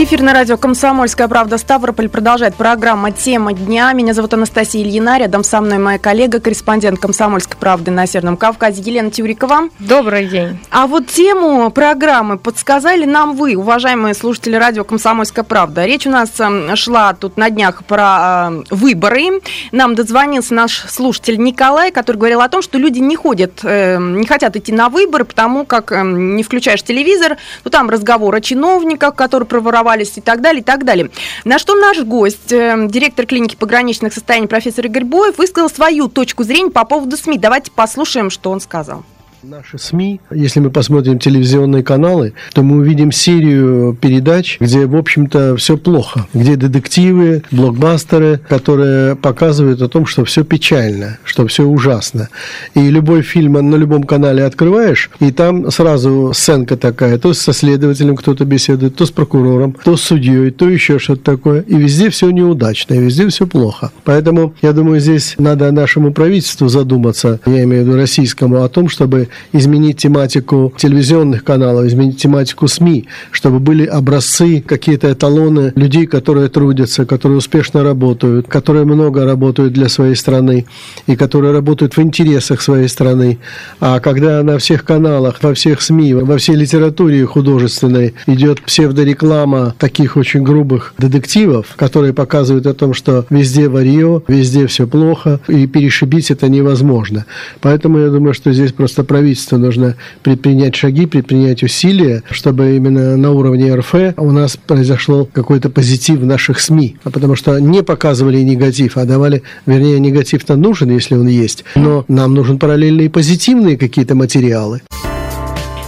Эфир 0.00 0.22
на 0.22 0.32
радио 0.32 0.56
«Комсомольская 0.56 1.26
правда» 1.26 1.58
Ставрополь 1.58 2.08
продолжает 2.08 2.54
программа 2.54 3.10
«Тема 3.10 3.52
дня». 3.52 3.92
Меня 3.92 4.14
зовут 4.14 4.32
Анастасия 4.32 4.84
Ильина. 4.84 5.18
Рядом 5.18 5.42
со 5.42 5.60
мной 5.60 5.78
моя 5.78 5.98
коллега, 5.98 6.38
корреспондент 6.38 7.00
«Комсомольской 7.00 7.56
правды» 7.58 7.90
на 7.90 8.06
Северном 8.06 8.36
Кавказе 8.36 8.80
Елена 8.80 9.10
Тюрикова. 9.10 9.70
Добрый 9.80 10.28
день. 10.28 10.60
А 10.70 10.86
вот 10.86 11.08
тему 11.08 11.68
программы 11.72 12.38
подсказали 12.38 13.06
нам 13.06 13.34
вы, 13.34 13.56
уважаемые 13.56 14.14
слушатели 14.14 14.54
радио 14.54 14.84
«Комсомольская 14.84 15.44
правда». 15.44 15.84
Речь 15.84 16.06
у 16.06 16.10
нас 16.10 16.30
эм, 16.38 16.76
шла 16.76 17.12
тут 17.12 17.36
на 17.36 17.50
днях 17.50 17.82
про 17.84 18.50
э, 18.52 18.62
выборы. 18.70 19.40
Нам 19.72 19.96
дозвонился 19.96 20.54
наш 20.54 20.78
слушатель 20.88 21.42
Николай, 21.42 21.90
который 21.90 22.18
говорил 22.18 22.40
о 22.40 22.48
том, 22.48 22.62
что 22.62 22.78
люди 22.78 23.00
не 23.00 23.16
ходят, 23.16 23.64
э, 23.64 23.98
не 23.98 24.26
хотят 24.28 24.54
идти 24.54 24.70
на 24.70 24.90
выборы, 24.90 25.24
потому 25.24 25.64
как 25.64 25.90
э, 25.90 26.02
не 26.04 26.44
включаешь 26.44 26.84
телевизор, 26.84 27.36
ну 27.64 27.72
там 27.72 27.90
разговор 27.90 28.32
о 28.36 28.40
чиновниках, 28.40 29.16
которые 29.16 29.48
проворовали 29.48 29.87
оставались 29.88 30.16
и 30.16 30.20
так 30.20 30.40
далее, 30.40 30.60
и 30.60 30.64
так 30.64 30.84
далее. 30.84 31.10
На 31.44 31.58
что 31.58 31.74
наш 31.74 32.00
гость, 32.00 32.52
э, 32.52 32.86
директор 32.88 33.26
клиники 33.26 33.56
пограничных 33.56 34.12
состояний 34.12 34.46
профессор 34.46 34.86
Игорь 34.86 35.04
Боев, 35.04 35.38
высказал 35.38 35.70
свою 35.70 36.08
точку 36.08 36.44
зрения 36.44 36.70
по 36.70 36.84
поводу 36.84 37.16
СМИ. 37.16 37.38
Давайте 37.38 37.70
послушаем, 37.70 38.30
что 38.30 38.50
он 38.50 38.60
сказал. 38.60 39.04
Наши 39.44 39.78
СМИ, 39.78 40.20
если 40.32 40.58
мы 40.58 40.70
посмотрим 40.70 41.20
телевизионные 41.20 41.84
каналы, 41.84 42.32
то 42.54 42.64
мы 42.64 42.78
увидим 42.78 43.12
серию 43.12 43.96
передач, 44.00 44.56
где, 44.58 44.84
в 44.84 44.96
общем-то, 44.96 45.56
все 45.56 45.76
плохо. 45.76 46.26
Где 46.34 46.56
детективы, 46.56 47.44
блокбастеры, 47.52 48.40
которые 48.48 49.14
показывают 49.14 49.80
о 49.80 49.88
том, 49.88 50.06
что 50.06 50.24
все 50.24 50.42
печально, 50.42 51.18
что 51.22 51.46
все 51.46 51.64
ужасно. 51.64 52.30
И 52.74 52.90
любой 52.90 53.22
фильм 53.22 53.52
на 53.52 53.76
любом 53.76 54.02
канале 54.02 54.42
открываешь, 54.42 55.08
и 55.20 55.30
там 55.30 55.70
сразу 55.70 56.32
сценка 56.34 56.76
такая, 56.76 57.16
то 57.18 57.32
со 57.32 57.52
следователем 57.52 58.16
кто-то 58.16 58.44
беседует, 58.44 58.96
то 58.96 59.06
с 59.06 59.12
прокурором, 59.12 59.76
то 59.84 59.96
с 59.96 60.02
судьей, 60.02 60.50
то 60.50 60.68
еще 60.68 60.98
что-то 60.98 61.22
такое. 61.22 61.60
И 61.60 61.76
везде 61.76 62.10
все 62.10 62.30
неудачно, 62.30 62.94
и 62.94 62.98
везде 62.98 63.28
все 63.28 63.46
плохо. 63.46 63.92
Поэтому, 64.02 64.54
я 64.62 64.72
думаю, 64.72 64.98
здесь 64.98 65.36
надо 65.38 65.70
нашему 65.70 66.12
правительству 66.12 66.66
задуматься, 66.66 67.38
я 67.46 67.62
имею 67.62 67.84
в 67.84 67.86
виду 67.86 67.96
российскому, 67.96 68.64
о 68.64 68.68
том, 68.68 68.88
чтобы 68.88 69.27
изменить 69.52 69.98
тематику 69.98 70.72
телевизионных 70.76 71.44
каналов, 71.44 71.86
изменить 71.86 72.20
тематику 72.20 72.68
СМИ, 72.68 73.06
чтобы 73.30 73.58
были 73.58 73.84
образцы, 73.84 74.62
какие-то 74.66 75.12
эталоны 75.12 75.72
людей, 75.76 76.06
которые 76.06 76.48
трудятся, 76.48 77.06
которые 77.06 77.38
успешно 77.38 77.82
работают, 77.82 78.48
которые 78.48 78.84
много 78.84 79.24
работают 79.24 79.72
для 79.72 79.88
своей 79.88 80.14
страны 80.14 80.66
и 81.06 81.16
которые 81.16 81.52
работают 81.52 81.96
в 81.96 82.02
интересах 82.02 82.60
своей 82.60 82.88
страны. 82.88 83.38
А 83.80 84.00
когда 84.00 84.42
на 84.42 84.58
всех 84.58 84.84
каналах, 84.84 85.42
во 85.42 85.54
всех 85.54 85.82
СМИ, 85.82 86.14
во 86.14 86.38
всей 86.38 86.56
литературе 86.56 87.24
художественной 87.26 88.14
идет 88.26 88.62
псевдореклама 88.62 89.74
таких 89.78 90.16
очень 90.16 90.42
грубых 90.42 90.94
детективов, 90.98 91.74
которые 91.76 92.12
показывают 92.12 92.66
о 92.66 92.74
том, 92.74 92.94
что 92.94 93.26
везде 93.30 93.68
варье, 93.68 94.22
везде 94.28 94.66
все 94.66 94.86
плохо, 94.86 95.40
и 95.48 95.66
перешибить 95.66 96.30
это 96.30 96.48
невозможно. 96.48 97.26
Поэтому 97.60 97.98
я 97.98 98.08
думаю, 98.08 98.34
что 98.34 98.52
здесь 98.52 98.72
просто 98.72 99.04
правительству 99.18 99.58
нужно 99.58 99.96
предпринять 100.22 100.76
шаги, 100.76 101.04
предпринять 101.06 101.64
усилия, 101.64 102.22
чтобы 102.30 102.76
именно 102.76 103.16
на 103.16 103.32
уровне 103.32 103.74
РФ 103.74 103.94
у 104.16 104.30
нас 104.30 104.56
произошло 104.56 105.24
какой-то 105.24 105.70
позитив 105.70 106.20
в 106.20 106.24
наших 106.24 106.60
СМИ. 106.60 106.96
А 107.02 107.10
потому 107.10 107.34
что 107.34 107.58
не 107.58 107.82
показывали 107.82 108.38
негатив, 108.38 108.96
а 108.96 109.04
давали, 109.04 109.42
вернее, 109.66 109.98
негатив-то 109.98 110.54
нужен, 110.54 110.90
если 110.92 111.16
он 111.16 111.26
есть, 111.26 111.64
но 111.74 112.04
нам 112.06 112.32
нужен 112.32 112.60
параллельно 112.60 113.10
позитивные 113.10 113.76
какие-то 113.76 114.14
материалы. 114.14 114.82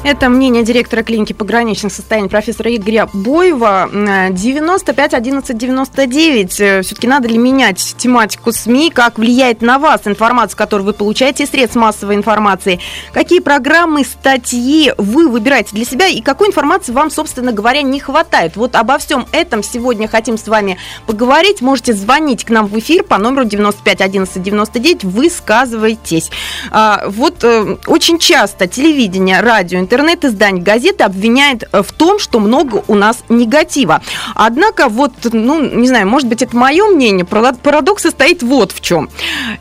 Это 0.03 0.31
мнение 0.31 0.62
директора 0.62 1.03
клиники 1.03 1.34
пограничных 1.34 1.92
состояний 1.92 2.30
профессора 2.30 2.74
Игоря 2.74 3.07
Боева. 3.13 3.91
95 4.30 5.13
11 5.13 5.58
99. 5.58 6.52
Все-таки 6.52 7.07
надо 7.07 7.29
ли 7.29 7.36
менять 7.36 7.95
тематику 7.98 8.51
СМИ? 8.51 8.92
Как 8.95 9.19
влияет 9.19 9.61
на 9.61 9.79
вас 9.79 10.01
информация, 10.07 10.57
которую 10.57 10.86
вы 10.86 10.92
получаете 10.95 11.45
из 11.45 11.51
средств 11.51 11.77
массовой 11.77 12.14
информации? 12.14 12.80
Какие 13.13 13.41
программы, 13.41 14.05
статьи 14.05 14.91
вы 14.97 15.29
выбираете 15.29 15.77
для 15.77 15.85
себя? 15.85 16.07
И 16.07 16.23
какой 16.23 16.48
информации 16.48 16.92
вам, 16.92 17.11
собственно 17.11 17.53
говоря, 17.53 17.83
не 17.83 18.01
хватает? 18.01 18.57
Вот 18.57 18.77
обо 18.77 18.97
всем 18.97 19.27
этом 19.33 19.63
сегодня 19.63 20.08
хотим 20.08 20.39
с 20.39 20.48
вами 20.48 20.79
поговорить. 21.07 21.61
Можете 21.61 21.92
звонить 21.92 22.47
к 22.47 22.48
нам 22.48 22.69
в 22.69 22.79
эфир 22.79 23.05
по 23.05 23.19
номеру 23.19 23.45
95 23.45 24.01
11 24.01 24.42
99. 24.42 25.05
Высказывайтесь. 25.05 26.30
А, 26.70 27.05
вот 27.07 27.45
э, 27.45 27.77
очень 27.86 28.19
часто 28.19 28.67
телевидение, 28.67 29.41
радио, 29.42 29.79
интернет-издание 29.90 30.62
газеты 30.62 31.02
обвиняет 31.02 31.64
э, 31.73 31.83
в 31.83 31.90
том, 31.90 32.20
что 32.20 32.39
много 32.39 32.84
у 32.86 32.95
нас 32.95 33.24
негатива. 33.28 34.02
Однако, 34.36 34.89
вот, 34.89 35.12
ну, 35.33 35.61
не 35.61 35.89
знаю, 35.89 36.08
может 36.08 36.28
быть, 36.28 36.42
это 36.42 36.56
мое 36.56 36.86
мнение, 36.86 37.24
парадокс 37.24 38.02
состоит 38.02 38.42
вот 38.42 38.70
в 38.70 38.80
чем. 38.80 39.11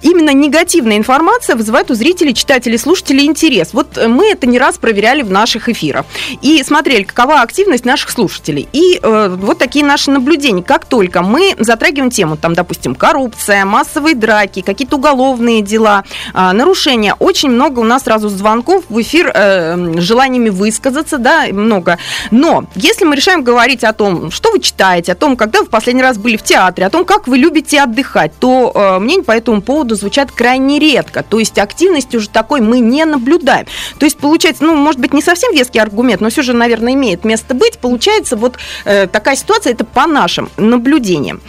Именно 0.03 0.31
негативная 0.34 0.97
информация 0.97 1.56
вызывает 1.56 1.89
у 1.89 1.95
зрителей, 1.95 2.35
читателей, 2.35 2.78
слушателей 2.78 3.25
интерес. 3.25 3.69
Вот 3.73 3.97
э, 3.97 4.07
мы 4.07 4.28
это 4.28 4.45
не 4.45 4.59
раз 4.59 4.78
проверяли 4.78 5.23
в 5.23 5.31
наших 5.31 5.68
эфирах 5.68 6.06
и 6.44 6.62
смотрели, 6.63 7.03
какова 7.03 7.41
активность 7.41 7.85
наших 7.85 8.12
слушателей. 8.12 8.68
И 8.72 9.00
э, 9.01 9.35
вот 9.35 9.57
такие 9.57 9.84
наши 9.84 10.12
наблюдения. 10.12 10.62
Как 10.62 10.85
только 10.85 11.23
мы 11.23 11.56
затрагиваем 11.57 12.12
тему, 12.12 12.38
там, 12.38 12.53
допустим, 12.53 12.94
коррупция, 12.94 13.66
массовые 13.66 14.16
драки, 14.16 14.62
какие-то 14.62 14.97
уголовные 14.97 15.63
дела, 15.63 16.03
э, 16.35 16.51
нарушения, 16.51 17.16
очень 17.18 17.50
много 17.50 17.79
у 17.79 17.84
нас 17.84 18.03
сразу 18.03 18.29
звонков 18.29 18.84
в 18.89 19.01
эфир 19.01 19.31
э, 19.34 20.00
желаниями 20.19 20.50
высказаться, 20.50 21.18
да, 21.18 21.46
много. 21.52 21.97
Но 22.31 22.66
если 22.75 23.06
мы 23.06 23.16
решаем 23.16 23.41
говорить 23.41 23.85
о 23.85 23.94
том, 23.94 24.31
что 24.31 24.52
вы 24.52 24.59
читаете, 24.59 25.13
о 25.13 25.16
том, 25.16 25.38
когда 25.38 25.59
вы 25.59 25.66
в 25.66 25.69
последний 25.69 26.02
раз 26.02 26.18
были 26.18 26.35
в 26.35 26.44
театре, 26.44 26.85
о 26.85 26.90
том, 26.90 27.06
как 27.06 27.28
вы 27.28 27.38
любите 27.38 27.80
отдыхать, 27.81 28.34
то 28.40 28.72
э, 28.75 29.00
мнения 29.00 29.24
по 29.24 29.31
этому 29.31 29.62
поводу 29.62 29.96
звучат 29.96 30.31
крайне 30.31 30.78
редко. 30.80 31.24
То 31.24 31.40
есть 31.40 31.57
активности 31.57 32.18
уже 32.18 32.28
такой 32.28 32.59
мы 32.59 32.81
не 32.81 33.06
наблюдаем. 33.06 33.66
То 33.97 34.06
есть 34.06 34.18
получается, 34.18 34.66
ну, 34.66 34.75
может 34.75 35.00
быть, 35.00 35.13
не 35.13 35.22
совсем 35.22 35.53
веский 35.53 35.80
аргумент, 35.80 36.19
но 36.19 36.30
все 36.30 36.41
же, 36.41 36.53
наверное, 36.53 36.94
имеет 36.94 37.24
место 37.24 37.53
быть. 37.53 37.78
Получается 37.78 38.36
вот 38.36 38.57
э, 38.84 39.07
такая 39.07 39.38
ситуация, 39.38 39.72
это 39.72 39.86
по 39.86 40.06
нашим 40.06 40.50
наблюдениям. 40.57 41.40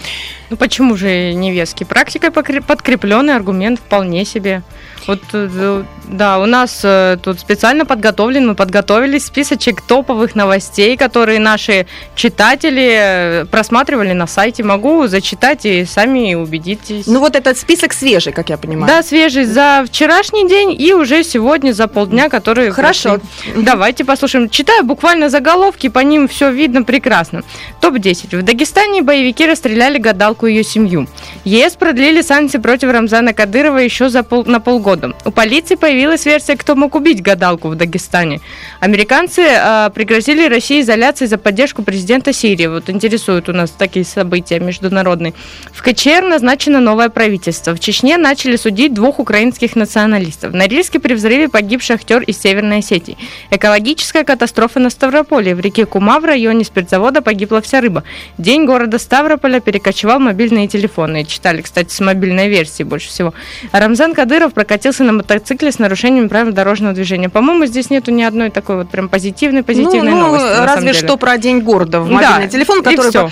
Ну 0.50 0.56
почему 0.56 0.96
же 0.96 1.32
не 1.32 1.52
веский? 1.52 1.84
Практикой 1.84 2.30
подкрепленный 2.32 3.36
аргумент 3.36 3.78
вполне 3.78 4.24
себе. 4.24 4.62
Вот 5.06 5.20
э, 5.32 5.84
да, 6.08 6.38
у 6.38 6.46
нас 6.46 6.80
э, 6.82 7.16
тут 7.22 7.40
специально 7.40 7.86
подготовлен, 7.86 8.48
мы 8.48 8.54
подготовили 8.54 9.18
списочек 9.18 9.80
топовых 9.80 10.34
новостей, 10.34 10.96
которые 10.96 11.38
наши 11.38 11.86
читатели 12.16 13.42
э, 13.42 13.44
просматривали 13.46 14.12
на 14.12 14.26
сайте. 14.26 14.62
Могу 14.62 15.06
зачитать 15.06 15.64
и 15.64 15.84
сами 15.84 16.34
убедитесь. 16.34 17.06
Ну 17.06 17.20
вот 17.20 17.36
этот 17.36 17.56
список 17.56 17.92
свежий, 17.92 18.32
как 18.32 18.50
я 18.50 18.58
понимаю. 18.58 18.86
Да, 18.92 19.02
свежий 19.02 19.44
за 19.44 19.84
вчерашний 19.86 20.48
день 20.48 20.74
и 20.78 20.92
уже 20.92 21.22
сегодня 21.22 21.72
за 21.72 21.86
полдня, 21.86 22.28
которые 22.28 22.72
Хорошо. 22.72 23.20
Прошли. 23.44 23.62
Давайте 23.62 24.04
послушаем. 24.04 24.50
Читаю 24.50 24.84
буквально 24.84 25.28
заголовки, 25.28 25.88
по 25.88 26.00
ним 26.00 26.28
все 26.28 26.50
видно 26.50 26.82
прекрасно. 26.82 27.42
Топ-10. 27.80 28.36
В 28.36 28.42
Дагестане 28.42 29.02
боевики 29.02 29.46
расстреляли 29.46 29.98
гадалку 29.98 30.39
и 30.46 30.54
ее 30.54 30.64
семью. 30.64 31.06
ЕС 31.44 31.74
продлили 31.76 32.22
санкции 32.22 32.58
против 32.58 32.90
Рамзана 32.90 33.32
Кадырова 33.32 33.78
еще 33.78 34.08
за 34.08 34.22
пол, 34.22 34.44
на 34.44 34.60
полгода. 34.60 35.14
У 35.24 35.30
полиции 35.30 35.74
появилась 35.74 36.26
версия, 36.26 36.56
кто 36.56 36.74
мог 36.74 36.94
убить 36.94 37.22
гадалку 37.22 37.68
в 37.68 37.74
Дагестане. 37.74 38.40
Американцы 38.80 39.42
э, 39.42 39.90
пригрозили 39.94 40.48
России 40.48 40.80
изоляцией 40.80 41.28
за 41.28 41.38
поддержку 41.38 41.82
президента 41.82 42.32
Сирии. 42.32 42.66
Вот 42.66 42.90
интересуют 42.90 43.48
у 43.48 43.52
нас 43.52 43.70
такие 43.70 44.04
события 44.04 44.60
международные. 44.60 45.34
В 45.72 45.82
КЧР 45.82 46.22
назначено 46.22 46.80
новое 46.80 47.08
правительство. 47.08 47.74
В 47.74 47.80
Чечне 47.80 48.16
начали 48.16 48.56
судить 48.56 48.94
двух 48.94 49.18
украинских 49.18 49.76
националистов. 49.76 50.52
В 50.52 50.54
Норильске 50.54 51.00
при 51.00 51.14
взрыве 51.14 51.48
погиб 51.48 51.82
шахтер 51.82 52.22
из 52.22 52.40
Северной 52.40 52.78
Осетии. 52.78 53.16
Экологическая 53.50 54.24
катастрофа 54.24 54.80
на 54.80 54.90
Ставрополе. 54.90 55.54
В 55.54 55.60
реке 55.60 55.86
Кума 55.86 56.20
в 56.20 56.24
районе 56.24 56.64
спиртзавода 56.64 57.22
погибла 57.22 57.60
вся 57.60 57.80
рыба. 57.80 58.04
День 58.38 58.66
города 58.66 58.98
Ставрополя 58.98 59.60
перекочевал 59.60 60.20
мобильные 60.30 60.68
телефоны. 60.68 61.24
Читали, 61.24 61.60
кстати, 61.60 61.92
с 61.92 61.98
мобильной 62.00 62.48
версии 62.48 62.84
больше 62.84 63.08
всего. 63.08 63.34
Рамзан 63.72 64.14
Кадыров 64.14 64.54
прокатился 64.54 65.02
на 65.02 65.12
мотоцикле 65.12 65.72
с 65.72 65.80
нарушением 65.80 66.28
правил 66.28 66.52
дорожного 66.52 66.94
движения. 66.94 67.28
По-моему, 67.28 67.66
здесь 67.66 67.90
нету 67.90 68.12
ни 68.12 68.22
одной 68.22 68.50
такой 68.50 68.76
вот 68.76 68.90
прям 68.90 69.08
позитивной, 69.08 69.64
позитивной 69.64 70.12
ну, 70.12 70.20
новости. 70.20 70.46
Ну, 70.56 70.64
разве 70.66 70.92
что 70.92 71.16
про 71.16 71.36
День 71.36 71.60
города 71.60 72.00
в 72.00 72.08
мобильный 72.08 72.44
да, 72.44 72.48
телефон, 72.48 72.82
который 72.82 73.30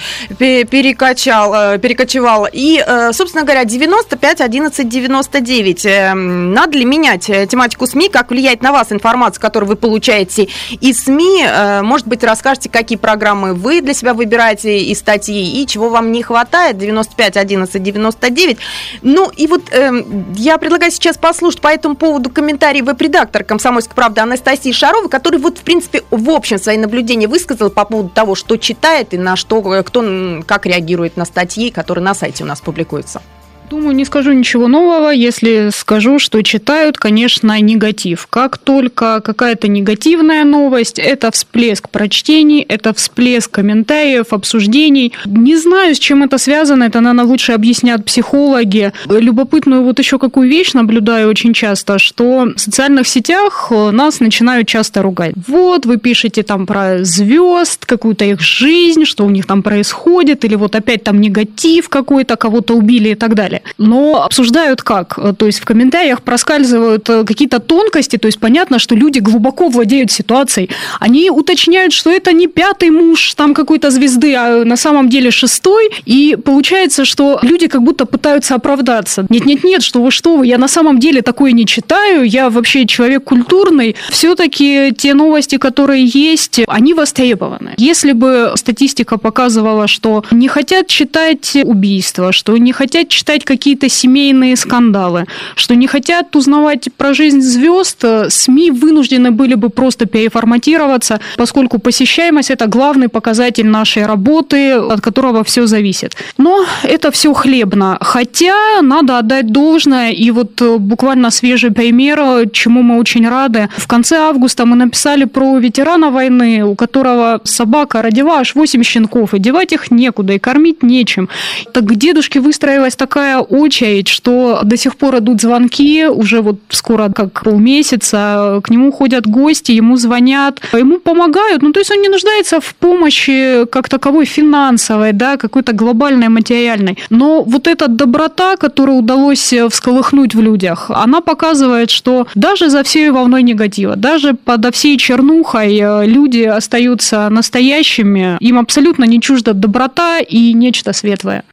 перекачал, 0.64 1.54
э, 1.54 1.78
перекочевал. 1.78 2.48
И, 2.50 2.82
э, 2.84 3.12
собственно 3.12 3.44
говоря, 3.44 3.64
95 3.64 4.40
11 4.40 4.88
99. 4.88 6.14
Надо 6.54 6.78
ли 6.78 6.84
менять 6.84 7.30
э, 7.30 7.46
тематику 7.46 7.86
СМИ? 7.86 8.08
Как 8.08 8.30
влияет 8.30 8.62
на 8.62 8.72
вас 8.72 8.90
информация, 8.90 9.40
которую 9.40 9.68
вы 9.68 9.76
получаете 9.76 10.48
из 10.80 11.04
СМИ? 11.04 11.44
Может 11.82 12.06
быть, 12.08 12.24
расскажете, 12.24 12.68
какие 12.68 12.98
программы 12.98 13.54
вы 13.54 13.80
для 13.80 13.94
себя 13.94 14.14
выбираете 14.14 14.78
из 14.78 14.98
статьи 14.98 15.62
и 15.62 15.66
чего 15.66 15.90
вам 15.90 16.10
не 16.12 16.22
хватает? 16.22 16.78
95 16.88 17.36
11 17.36 17.82
99. 17.82 18.58
Ну 19.02 19.30
и 19.30 19.46
вот 19.46 19.70
э, 19.70 19.90
я 20.36 20.58
предлагаю 20.58 20.90
сейчас 20.92 21.18
послушать 21.18 21.60
по 21.60 21.68
этому 21.68 21.96
поводу 21.96 22.30
комментарий 22.30 22.82
веб-редактора 22.82 23.44
«Комсомольской 23.44 23.94
правды» 23.94 24.20
Анастасии 24.20 24.72
Шаровой, 24.72 25.08
который 25.08 25.38
вот, 25.38 25.58
в 25.58 25.62
принципе, 25.62 26.02
в 26.10 26.30
общем 26.30 26.58
свои 26.58 26.76
наблюдения 26.76 27.28
высказал 27.28 27.70
по 27.70 27.84
поводу 27.84 28.08
того, 28.08 28.34
что 28.34 28.56
читает 28.56 29.14
и 29.14 29.18
на 29.18 29.36
что, 29.36 29.74
э, 29.74 29.82
кто 29.82 29.98
как 30.46 30.66
реагирует 30.66 31.16
на 31.16 31.24
статьи, 31.24 31.70
которые 31.70 32.04
на 32.04 32.14
сайте 32.14 32.44
у 32.44 32.46
нас 32.46 32.60
публикуются. 32.60 33.22
Думаю, 33.70 33.94
не 33.94 34.06
скажу 34.06 34.32
ничего 34.32 34.66
нового, 34.66 35.10
если 35.10 35.68
скажу, 35.74 36.18
что 36.18 36.42
читают, 36.42 36.96
конечно, 36.96 37.60
негатив. 37.60 38.26
Как 38.30 38.56
только 38.56 39.20
какая-то 39.20 39.68
негативная 39.68 40.44
новость, 40.44 40.98
это 40.98 41.30
всплеск 41.30 41.90
прочтений, 41.90 42.64
это 42.66 42.94
всплеск 42.94 43.50
комментариев, 43.50 44.32
обсуждений. 44.32 45.12
Не 45.26 45.56
знаю, 45.56 45.94
с 45.94 45.98
чем 45.98 46.22
это 46.22 46.38
связано, 46.38 46.84
это, 46.84 47.00
наверное, 47.00 47.26
лучше 47.26 47.52
объяснят 47.52 48.02
психологи. 48.06 48.92
Любопытную 49.06 49.84
вот 49.84 49.98
еще 49.98 50.18
какую 50.18 50.48
вещь 50.48 50.72
наблюдаю 50.72 51.28
очень 51.28 51.52
часто, 51.52 51.98
что 51.98 52.48
в 52.56 52.58
социальных 52.58 53.06
сетях 53.06 53.70
нас 53.70 54.20
начинают 54.20 54.66
часто 54.66 55.02
ругать. 55.02 55.34
Вот, 55.46 55.84
вы 55.84 55.98
пишете 55.98 56.42
там 56.42 56.66
про 56.66 57.04
звезд, 57.04 57.84
какую-то 57.84 58.24
их 58.24 58.40
жизнь, 58.40 59.04
что 59.04 59.26
у 59.26 59.30
них 59.30 59.46
там 59.46 59.62
происходит, 59.62 60.46
или 60.46 60.54
вот 60.54 60.74
опять 60.74 61.04
там 61.04 61.20
негатив 61.20 61.90
какой-то, 61.90 62.36
кого-то 62.36 62.74
убили 62.74 63.10
и 63.10 63.14
так 63.14 63.34
далее 63.34 63.57
далее. 63.58 63.74
Но 63.78 64.22
обсуждают 64.24 64.82
как? 64.82 65.18
То 65.38 65.46
есть 65.46 65.60
в 65.60 65.64
комментариях 65.64 66.22
проскальзывают 66.22 67.08
э, 67.08 67.24
какие-то 67.24 67.58
тонкости, 67.58 68.16
то 68.16 68.26
есть 68.26 68.38
понятно, 68.38 68.78
что 68.78 68.94
люди 68.94 69.18
глубоко 69.18 69.68
владеют 69.68 70.10
ситуацией. 70.10 70.70
Они 71.00 71.30
уточняют, 71.30 71.92
что 71.92 72.10
это 72.10 72.32
не 72.32 72.46
пятый 72.46 72.90
муж 72.90 73.34
там 73.34 73.54
какой-то 73.54 73.90
звезды, 73.90 74.34
а 74.34 74.64
на 74.64 74.76
самом 74.76 75.08
деле 75.08 75.30
шестой, 75.30 75.90
и 76.06 76.36
получается, 76.42 77.04
что 77.04 77.38
люди 77.42 77.68
как 77.68 77.82
будто 77.82 78.04
пытаются 78.04 78.54
оправдаться. 78.54 79.26
Нет-нет-нет, 79.28 79.82
что 79.82 80.02
вы 80.02 80.10
что 80.10 80.36
вы, 80.36 80.46
я 80.46 80.58
на 80.58 80.68
самом 80.68 80.98
деле 80.98 81.22
такое 81.22 81.52
не 81.52 81.66
читаю, 81.66 82.24
я 82.24 82.50
вообще 82.50 82.86
человек 82.86 83.24
культурный. 83.24 83.96
Все-таки 84.10 84.92
те 84.96 85.14
новости, 85.14 85.58
которые 85.58 86.04
есть, 86.04 86.60
они 86.66 86.94
востребованы. 86.94 87.74
Если 87.76 88.12
бы 88.12 88.52
статистика 88.56 89.18
показывала, 89.18 89.86
что 89.86 90.24
не 90.30 90.48
хотят 90.48 90.86
читать 90.86 91.56
убийства, 91.64 92.32
что 92.32 92.56
не 92.56 92.72
хотят 92.72 93.08
читать 93.08 93.44
какие-то 93.48 93.88
семейные 93.88 94.56
скандалы, 94.56 95.24
что 95.54 95.74
не 95.74 95.86
хотят 95.86 96.36
узнавать 96.36 96.88
про 96.96 97.14
жизнь 97.14 97.40
звезд, 97.40 98.04
э, 98.04 98.28
СМИ 98.28 98.70
вынуждены 98.70 99.30
были 99.30 99.54
бы 99.54 99.70
просто 99.70 100.04
переформатироваться, 100.06 101.20
поскольку 101.36 101.78
посещаемость– 101.78 102.50
это 102.54 102.66
главный 102.66 103.08
показатель 103.08 103.66
нашей 103.66 104.06
работы, 104.06 104.72
от 104.74 105.00
которого 105.00 105.42
все 105.44 105.66
зависит. 105.66 106.16
Но 106.38 106.66
это 106.82 107.10
все 107.10 107.32
хлебно. 107.32 107.96
Хотя 108.00 108.82
надо 108.82 109.18
отдать 109.18 109.46
должное, 109.46 110.10
и 110.10 110.30
вот 110.30 110.60
э, 110.60 110.76
буквально 110.78 111.30
свежий 111.30 111.70
пример, 111.70 112.18
чему 112.52 112.82
мы 112.82 112.98
очень 112.98 113.28
рады. 113.28 113.68
В 113.76 113.86
конце 113.86 114.16
августа 114.16 114.66
мы 114.66 114.76
написали 114.76 115.24
про 115.24 115.58
ветерана 115.58 116.10
войны, 116.10 116.64
у 116.64 116.74
которого 116.74 117.40
собака 117.44 118.02
родила 118.02 118.40
аж 118.40 118.54
8 118.54 118.82
щенков, 118.82 119.34
и 119.34 119.38
девать 119.38 119.72
их 119.72 119.90
некуда, 119.90 120.34
и 120.34 120.38
кормить 120.38 120.82
нечем. 120.82 121.28
Так 121.72 121.84
к 121.84 121.94
дедушке 121.94 122.40
выстроилась 122.40 122.96
такая 122.96 123.37
очередь, 123.40 124.08
что 124.08 124.60
до 124.64 124.76
сих 124.76 124.96
пор 124.96 125.18
идут 125.18 125.40
звонки, 125.40 126.06
уже 126.06 126.40
вот 126.40 126.58
скоро 126.70 127.10
как 127.10 127.42
полмесяца, 127.42 128.60
к 128.62 128.70
нему 128.70 128.92
ходят 128.92 129.26
гости, 129.26 129.72
ему 129.72 129.96
звонят, 129.96 130.60
ему 130.72 130.98
помогают, 130.98 131.62
ну 131.62 131.72
то 131.72 131.80
есть 131.80 131.90
он 131.90 132.00
не 132.00 132.08
нуждается 132.08 132.60
в 132.60 132.74
помощи 132.74 133.64
как 133.70 133.88
таковой 133.88 134.24
финансовой, 134.24 135.12
да, 135.12 135.36
какой-то 135.36 135.72
глобальной, 135.72 136.28
материальной. 136.28 136.98
Но 137.10 137.42
вот 137.42 137.66
эта 137.66 137.88
доброта, 137.88 138.56
которую 138.56 138.98
удалось 138.98 139.54
всколыхнуть 139.70 140.34
в 140.34 140.40
людях, 140.40 140.90
она 140.90 141.20
показывает, 141.20 141.90
что 141.90 142.26
даже 142.34 142.70
за 142.70 142.82
всей 142.82 143.10
волной 143.10 143.42
негатива, 143.42 143.96
даже 143.96 144.34
подо 144.34 144.70
всей 144.70 144.98
чернухой 144.98 145.78
э, 145.78 146.06
люди 146.06 146.42
остаются 146.42 147.28
настоящими, 147.30 148.36
им 148.40 148.58
абсолютно 148.58 149.04
не 149.04 149.20
чужда 149.20 149.52
доброта 149.52 150.18
и 150.18 150.52
нечто 150.52 150.92
светлое. 150.92 151.44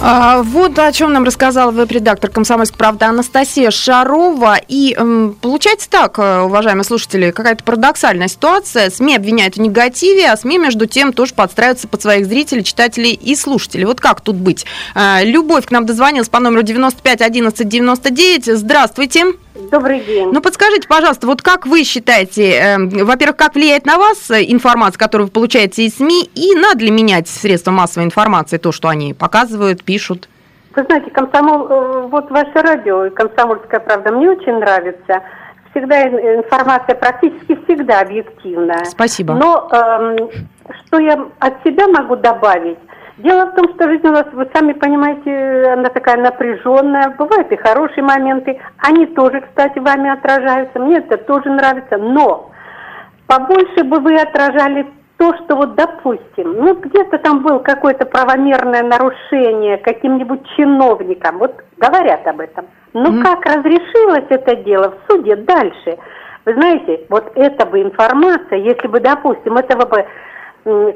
А, 0.00 0.42
вот 0.44 0.78
о 0.78 0.92
чем 0.92 1.12
нам 1.12 1.24
рассказала 1.24 1.72
веб-редактор 1.72 2.30
«Комсомольской 2.30 2.78
правды» 2.78 3.04
Анастасия 3.04 3.72
Шарова. 3.72 4.56
И 4.68 4.94
эм, 4.96 5.36
получается 5.40 5.90
так, 5.90 6.20
э, 6.20 6.40
уважаемые 6.42 6.84
слушатели, 6.84 7.32
какая-то 7.32 7.64
парадоксальная 7.64 8.28
ситуация. 8.28 8.90
СМИ 8.90 9.16
обвиняют 9.16 9.56
в 9.56 9.60
негативе, 9.60 10.30
а 10.30 10.36
СМИ, 10.36 10.58
между 10.58 10.86
тем, 10.86 11.12
тоже 11.12 11.34
подстраиваются 11.34 11.88
под 11.88 12.00
своих 12.00 12.26
зрителей, 12.26 12.62
читателей 12.62 13.12
и 13.12 13.34
слушателей. 13.34 13.86
Вот 13.86 14.00
как 14.00 14.20
тут 14.20 14.36
быть? 14.36 14.66
Э, 14.94 15.24
Любовь 15.24 15.66
к 15.66 15.72
нам 15.72 15.84
дозвонилась 15.84 16.28
по 16.28 16.38
номеру 16.38 16.62
95 16.62 17.20
11 17.20 17.68
99. 17.68 18.56
Здравствуйте. 18.56 19.24
Добрый 19.70 20.00
день. 20.00 20.30
Ну, 20.32 20.40
подскажите, 20.40 20.86
пожалуйста, 20.86 21.26
вот 21.26 21.42
как 21.42 21.66
вы 21.66 21.82
считаете, 21.82 22.52
э, 22.52 23.04
во-первых, 23.04 23.36
как 23.36 23.54
влияет 23.56 23.86
на 23.86 23.98
вас 23.98 24.30
информация, 24.30 24.98
которую 24.98 25.26
вы 25.26 25.32
получаете 25.32 25.84
из 25.84 25.96
СМИ, 25.96 26.30
и 26.34 26.54
надо 26.54 26.84
ли 26.84 26.90
менять 26.92 27.28
средства 27.28 27.72
массовой 27.72 28.06
информации, 28.06 28.58
то, 28.58 28.70
что 28.70 28.88
они 28.88 29.14
показывают, 29.14 29.82
пишут? 29.82 30.28
Вы 30.76 30.84
знаете, 30.84 31.10
комсомол, 31.10 31.66
э, 31.68 32.06
вот 32.08 32.30
ваше 32.30 32.52
радио 32.54 33.06
и 33.06 33.10
комсомольская 33.10 33.80
правда 33.80 34.12
мне 34.12 34.30
очень 34.30 34.54
нравится. 34.54 35.22
Всегда 35.72 36.02
информация 36.04 36.94
практически 36.94 37.58
всегда 37.64 38.00
объективная. 38.00 38.84
Спасибо. 38.84 39.34
Но 39.34 39.68
э, 39.72 40.16
что 40.86 41.00
я 41.00 41.26
от 41.40 41.62
себя 41.64 41.88
могу 41.88 42.14
добавить? 42.14 42.78
Дело 43.18 43.46
в 43.46 43.54
том, 43.56 43.74
что 43.74 43.88
жизнь 43.88 44.06
у 44.06 44.12
нас, 44.12 44.26
вы 44.32 44.48
сами 44.54 44.72
понимаете, 44.74 45.72
она 45.72 45.88
такая 45.90 46.18
напряженная. 46.18 47.14
Бывают 47.18 47.50
и 47.50 47.56
хорошие 47.56 48.04
моменты. 48.04 48.60
Они 48.78 49.06
тоже, 49.06 49.40
кстати, 49.40 49.80
вами 49.80 50.08
отражаются. 50.10 50.78
Мне 50.78 50.98
это 50.98 51.18
тоже 51.18 51.50
нравится. 51.50 51.98
Но 51.98 52.50
побольше 53.26 53.82
бы 53.82 53.98
вы 53.98 54.14
отражали 54.14 54.86
то, 55.16 55.34
что 55.34 55.56
вот, 55.56 55.74
допустим, 55.74 56.52
ну 56.52 56.74
где-то 56.76 57.18
там 57.18 57.42
было 57.42 57.58
какое-то 57.58 58.06
правомерное 58.06 58.84
нарушение 58.84 59.76
каким-нибудь 59.78 60.46
чиновником, 60.56 61.38
вот 61.38 61.56
говорят 61.76 62.24
об 62.28 62.38
этом. 62.38 62.66
Но 62.92 63.10
mm. 63.10 63.22
как 63.24 63.44
разрешилось 63.44 64.26
это 64.28 64.54
дело 64.56 64.92
в 64.92 65.10
суде 65.12 65.34
дальше? 65.34 65.98
Вы 66.44 66.54
знаете, 66.54 67.04
вот 67.10 67.32
эта 67.34 67.66
бы 67.66 67.82
информация, 67.82 68.58
если 68.58 68.86
бы, 68.86 69.00
допустим, 69.00 69.56
этого 69.56 69.86
бы 69.86 70.06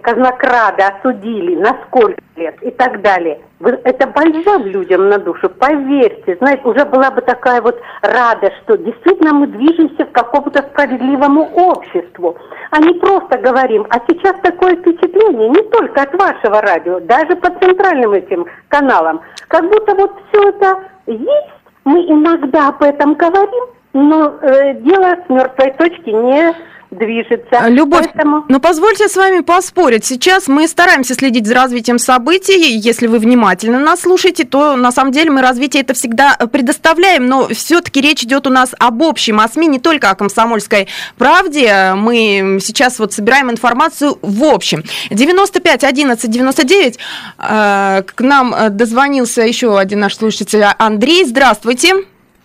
казнокрада 0.03 0.89
осудили 0.89 1.57
на 1.57 1.77
сколько 1.87 2.21
лет 2.37 2.63
и 2.63 2.71
так 2.71 3.01
далее. 3.01 3.41
Это 3.61 4.07
бальзам 4.09 4.67
людям 4.67 5.09
на 5.09 5.19
душу, 5.19 5.49
поверьте. 5.49 6.37
Знаете, 6.37 6.63
уже 6.65 6.85
была 6.85 7.11
бы 7.11 7.21
такая 7.21 7.63
вот 7.63 7.81
радость, 8.03 8.57
что 8.65 8.77
действительно 8.77 9.33
мы 9.33 9.47
движемся 9.47 10.05
к 10.05 10.13
какому-то 10.13 10.63
справедливому 10.63 11.49
обществу, 11.55 12.37
а 12.71 12.79
не 12.81 12.95
просто 12.95 13.39
говорим. 13.39 13.87
А 13.91 14.01
сейчас 14.09 14.35
такое 14.43 14.77
впечатление 14.77 15.49
не 15.49 15.63
только 15.71 16.03
от 16.03 16.15
вашего 16.15 16.61
радио, 16.61 17.01
даже 17.01 17.37
по 17.37 17.51
центральным 17.61 18.13
этим 18.13 18.47
каналам, 18.69 19.21
как 19.49 19.69
будто 19.69 19.95
вот 19.95 20.13
все 20.31 20.49
это 20.49 20.81
есть, 21.07 21.53
мы 21.85 22.01
иногда 22.07 22.69
об 22.69 22.83
этом 22.83 23.15
говорим, 23.15 23.65
но 23.93 24.39
э, 24.41 24.75
дело 24.81 25.17
с 25.27 25.29
мертвой 25.29 25.73
точки 25.73 26.11
не 26.11 26.55
движется. 26.93 27.49
А, 27.53 27.69
Любовь, 27.69 28.07
Поэтому... 28.13 28.45
но 28.49 28.61
позвольте 28.61 29.09
с 29.09 29.17
вами 29.17 29.41
поспорить. 29.41 30.05
Сейчас 30.05 30.47
мы 30.47 30.69
стараемся 30.69 31.15
следить 31.15 31.47
за 31.47 31.55
развитием 31.55 31.99
событий. 31.99 32.77
Если 32.77 33.07
вы 33.07 33.19
внимательно 33.19 33.79
нас 33.79 34.03
слушаете, 34.03 34.45
то 34.45 34.77
на 34.77 34.93
самом 34.93 35.13
деле 35.13 35.31
мы 35.31 35.41
развитие 35.41 35.83
это 35.83 35.95
всегда 35.95 36.37
предоставляем, 36.53 37.27
но 37.27 37.49
все-таки 37.49 38.01
речь 38.01 38.23
идет 38.23 38.47
у 38.47 38.51
нас 38.51 38.75
об 38.79 39.03
общем, 39.03 39.41
о 39.41 39.49
СМИ, 39.49 39.69
не 39.69 39.79
только 39.79 40.11
о 40.11 40.15
комсомольской 40.15 40.89
правде. 41.17 41.93
Мы 41.97 42.59
сейчас 42.61 42.99
вот 42.99 43.13
собираем 43.13 43.51
информацию 43.51 44.19
в 44.21 44.45
общем. 44.45 44.85
95 45.11 45.85
11 45.85 46.31
99 46.31 46.99
к 47.39 48.15
нам 48.19 48.55
э, 48.55 48.69
дозвонился 48.69 49.43
еще 49.43 49.79
один 49.79 50.01
наш 50.01 50.17
слушатель 50.17 50.65
Андрей. 50.79 51.25
Здравствуйте. 51.25 52.05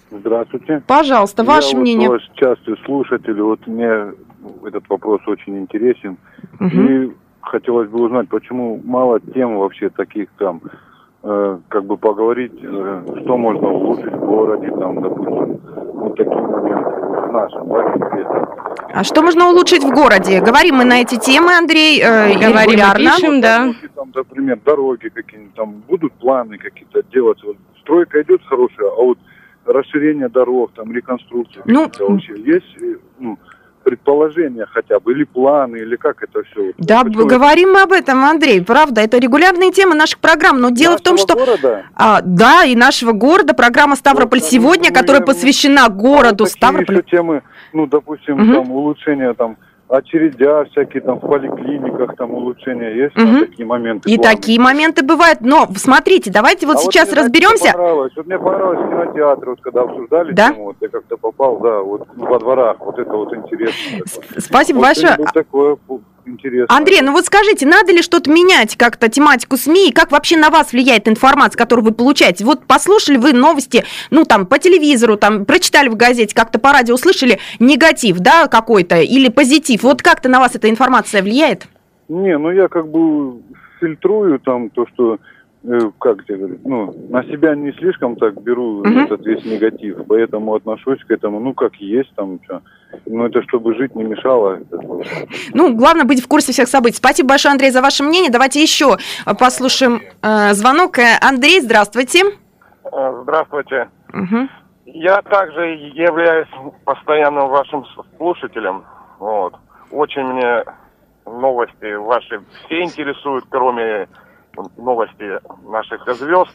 Здравствуйте. 0.09 0.81
Пожалуйста, 0.87 1.43
ваше 1.43 1.75
Я 1.75 1.79
мнение. 1.79 2.09
Вот 2.09 2.21
частый 2.35 2.77
слушатель, 2.85 3.39
вот 3.41 3.65
мне 3.67 4.13
этот 4.65 4.87
вопрос 4.89 5.21
очень 5.27 5.57
интересен. 5.59 6.17
Угу. 6.59 6.69
И 6.69 7.11
хотелось 7.41 7.89
бы 7.89 8.01
узнать, 8.01 8.29
почему 8.29 8.81
мало 8.83 9.19
тем 9.19 9.57
вообще 9.57 9.89
таких 9.89 10.29
там, 10.37 10.61
э, 11.23 11.57
как 11.67 11.85
бы 11.85 11.97
поговорить, 11.97 12.53
э, 12.61 13.01
что 13.23 13.37
можно 13.37 13.67
улучшить 13.69 14.13
в 14.13 14.25
городе, 14.25 14.69
там, 14.69 15.01
допустим, 15.01 15.59
вот 15.93 16.15
такие 16.15 16.35
моменты 16.35 16.89
в 16.89 17.31
нашем 17.31 17.67
Борисполе. 17.67 18.27
А 18.93 19.03
что 19.03 19.21
можно 19.21 19.49
улучшить 19.49 19.83
в 19.83 19.93
городе? 19.93 20.39
Говорим 20.41 20.75
мы 20.75 20.85
на 20.85 21.01
эти 21.01 21.19
темы, 21.19 21.53
Андрей, 21.57 22.01
э, 22.01 22.33
Говорим, 22.33 22.71
регулярно. 22.71 23.11
Пишем, 23.17 23.41
да. 23.41 23.73
Там, 23.95 24.11
например, 24.15 24.59
дороги 24.65 25.09
какие-нибудь, 25.09 25.53
там 25.55 25.83
будут 25.87 26.13
планы 26.13 26.57
какие-то 26.57 27.03
делать. 27.11 27.43
Вот 27.43 27.57
стройка 27.81 28.21
идет 28.21 28.41
хорошая, 28.45 28.89
а 28.89 29.03
вот 29.03 29.17
расширение 29.67 30.29
дорог, 30.29 30.71
там 30.73 30.91
реконструкция, 30.91 31.63
ну, 31.65 31.91
вообще 31.99 32.33
есть, 32.41 32.75
ну, 33.19 33.37
предположения 33.83 34.65
хотя 34.65 34.99
бы, 34.99 35.13
или 35.13 35.23
планы, 35.23 35.77
или 35.77 35.95
как 35.95 36.21
это 36.21 36.43
все? 36.43 36.73
Да, 36.77 37.03
Почему 37.03 37.25
говорим 37.25 37.71
мы 37.71 37.81
об 37.83 37.93
этом, 37.93 38.23
Андрей, 38.25 38.61
правда, 38.61 38.99
это 39.01 39.17
регулярные 39.17 39.71
темы 39.71 39.95
наших 39.95 40.19
программ, 40.19 40.59
но 40.59 40.71
дело 40.71 40.97
в 40.97 41.01
том, 41.01 41.17
что... 41.17 41.35
города? 41.35 41.85
А, 41.95 42.19
да, 42.21 42.65
и 42.65 42.75
нашего 42.75 43.13
города, 43.13 43.53
программа 43.53 43.95
«Ставрополь 43.95 44.39
Вот, 44.39 44.49
сегодня», 44.49 44.89
ну, 44.89 44.95
которая 44.95 45.21
посвящена 45.21 45.87
городу 45.87 46.43
такие 46.45 46.57
Ставрополь. 46.57 46.95
еще 46.95 47.03
темы, 47.03 47.43
ну, 47.71 47.87
допустим, 47.87 48.35
Мгм. 48.37 48.53
там 48.53 48.71
улучшения 48.71 49.33
там 49.33 49.55
очередя 49.89 50.65
всякие 50.65 51.01
там 51.01 51.17
в 51.19 51.21
поликлиниках, 51.27 52.15
там 52.17 52.33
улучшения 52.33 52.93
есть, 52.95 53.13
там 53.15 53.25
Мгм. 53.31 53.45
такие 53.47 53.65
моменты. 53.65 54.09
И 54.09 54.17
планы? 54.17 54.35
такие 54.35 54.59
моменты 54.59 55.05
бывают, 55.05 55.39
но 55.41 55.67
смотрите, 55.75 56.31
давайте 56.31 56.67
вот 56.67 56.77
А 56.77 56.79
сейчас 56.79 57.05
мне, 57.07 57.13
знаете, 57.15 57.21
разберемся. 57.33 57.71
понравилось? 57.73 58.13
Вот 58.15 58.25
мне 58.27 58.37
понравилось 58.39 58.89
кинотеатр, 58.89 59.49
вот 59.49 59.61
когда 59.61 59.81
обсуждали 59.83 60.33
Да? 60.33 60.49
тему, 60.51 60.63
вот 60.65 60.75
я 60.81 60.87
как-то 60.89 61.17
попал, 61.17 61.59
да, 61.59 61.79
вот 61.81 62.07
во 62.15 62.39
дворах, 62.39 62.77
вот 62.79 62.99
это 62.99 63.11
вот 63.15 63.33
интересно. 63.33 63.99
Спасибо 64.37 64.77
Вот 64.77 64.85
большое. 64.85 65.17
такое 65.33 65.77
фу, 66.27 66.33
интересное. 66.33 66.75
Андрей, 66.75 67.01
ну 67.01 67.11
вот 67.11 67.25
скажите, 67.25 67.65
надо 67.65 67.91
ли 67.91 68.01
что-то 68.01 68.29
менять 68.29 68.75
как-то 68.75 69.07
тематику 69.09 69.57
СМИ, 69.57 69.89
и 69.89 69.93
как 69.93 70.11
вообще 70.11 70.37
на 70.37 70.49
вас 70.49 70.71
влияет 70.71 71.07
информация, 71.07 71.57
которую 71.57 71.85
вы 71.85 71.91
получаете? 71.93 72.45
Вот 72.45 72.65
послушали 72.65 73.17
вы 73.17 73.33
новости, 73.33 73.85
ну 74.11 74.25
там 74.25 74.45
по 74.45 74.59
телевизору, 74.59 75.17
там 75.17 75.45
прочитали 75.45 75.89
в 75.89 75.95
газете, 75.95 76.35
как-то 76.35 76.59
по 76.59 76.71
радио 76.71 76.95
услышали 76.95 77.39
негатив, 77.59 78.19
да, 78.19 78.47
какой-то, 78.47 79.01
или 79.01 79.29
позитив. 79.29 79.83
Вот 79.83 80.01
как-то 80.01 80.29
на 80.29 80.39
вас 80.39 80.55
эта 80.55 80.69
информация 80.69 81.21
влияет? 81.21 81.67
Не, 82.09 82.37
ну 82.37 82.51
я 82.51 82.67
как 82.67 82.87
бы 82.89 83.41
фильтрую 83.79 84.39
там 84.39 84.69
то, 84.69 84.85
что 84.93 85.19
как 85.99 86.23
тебе 86.25 86.37
говорить, 86.37 86.65
ну, 86.65 86.93
на 87.09 87.23
себя 87.23 87.55
не 87.55 87.71
слишком 87.73 88.15
так 88.15 88.41
беру 88.41 88.83
Мгм. 88.85 88.99
этот 88.99 89.25
весь 89.25 89.43
негатив, 89.43 89.97
поэтому 90.07 90.53
отношусь 90.55 91.03
к 91.03 91.11
этому, 91.11 91.39
ну, 91.39 91.53
как 91.53 91.75
есть 91.75 92.13
там, 92.15 92.39
что. 92.43 92.61
Ну, 93.05 93.25
это 93.25 93.41
чтобы 93.43 93.75
жить 93.75 93.95
не 93.95 94.03
мешало. 94.03 94.59
Ну, 95.53 95.75
главное 95.75 96.05
быть 96.05 96.21
в 96.23 96.27
курсе 96.27 96.53
всех 96.53 96.67
событий. 96.69 96.97
Спасибо 96.97 97.29
большое, 97.29 97.51
Андрей, 97.51 97.71
за 97.71 97.81
ваше 97.81 98.03
мнение. 98.03 98.31
Давайте 98.31 98.61
еще 98.61 98.95
э, 99.25 99.33
послушаем 99.37 100.01
э, 100.21 100.53
звонок. 100.53 100.97
Э, 100.99 101.17
Андрей, 101.21 101.59
здравствуйте. 101.59 102.23
Э, 102.85 103.19
Здравствуйте. 103.23 103.89
Мгм. 104.13 104.49
Я 104.85 105.21
также 105.23 105.65
являюсь 105.93 106.47
постоянным 106.85 107.49
вашим 107.49 107.83
слушателем. 108.17 108.83
Вот. 109.19 109.53
Очень 109.91 110.23
мне 110.23 110.63
новости 111.25 111.93
ваши 111.95 112.39
все 112.65 112.83
интересуют, 112.83 113.43
кроме 113.49 114.07
новости 114.77 115.39
наших 115.67 116.03
звезд. 116.15 116.51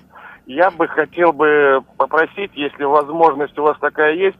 Я 0.47 0.71
бы 0.71 0.89
хотел 0.89 1.33
бы 1.33 1.83
попросить, 1.97 2.51
если 2.55 2.85
возможность 2.85 3.57
у 3.59 3.63
вас 3.63 3.77
такая 3.81 4.15
есть, 4.15 4.37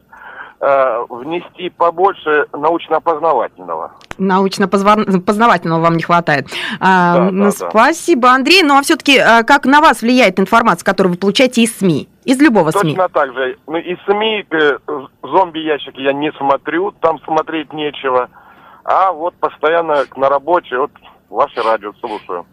э, 0.59 1.05
внести 1.09 1.69
побольше 1.69 2.45
научно-познавательного. 2.53 3.93
Научно-познавательного 4.17 5.81
вам 5.81 5.95
не 5.95 6.03
хватает. 6.03 6.47
А, 6.79 7.15
Да, 7.15 7.31
ну, 7.31 7.43
да. 7.45 7.51
Спасибо, 7.51 8.29
Андрей. 8.31 8.63
Ну, 8.63 8.77
а 8.77 8.81
все-таки 8.81 9.17
как 9.45 9.65
на 9.65 9.81
вас 9.81 10.01
влияет 10.01 10.39
информация, 10.39 10.85
которую 10.85 11.13
вы 11.13 11.19
получаете 11.19 11.61
из 11.61 11.77
СМИ? 11.77 12.09
Из 12.25 12.39
любого 12.41 12.71
СМИ? 12.71 12.91
Точно 12.95 13.09
так 13.09 13.33
же. 13.33 13.57
Ну, 13.67 13.77
и 13.77 13.97
СМИ, 14.05 14.45
э, 14.49 14.77
зомби-ящики 15.23 15.99
я 16.01 16.13
не 16.13 16.31
смотрю, 16.33 16.91
там 16.91 17.19
смотреть 17.23 17.73
нечего. 17.73 18.29
А 18.85 19.11
вот 19.11 19.33
постоянно 19.35 20.03
на 20.15 20.29
работе, 20.29 20.77
вот 20.77 20.91
ваше 21.29 21.61
радио 21.61 21.93
слушаю. 21.99 22.45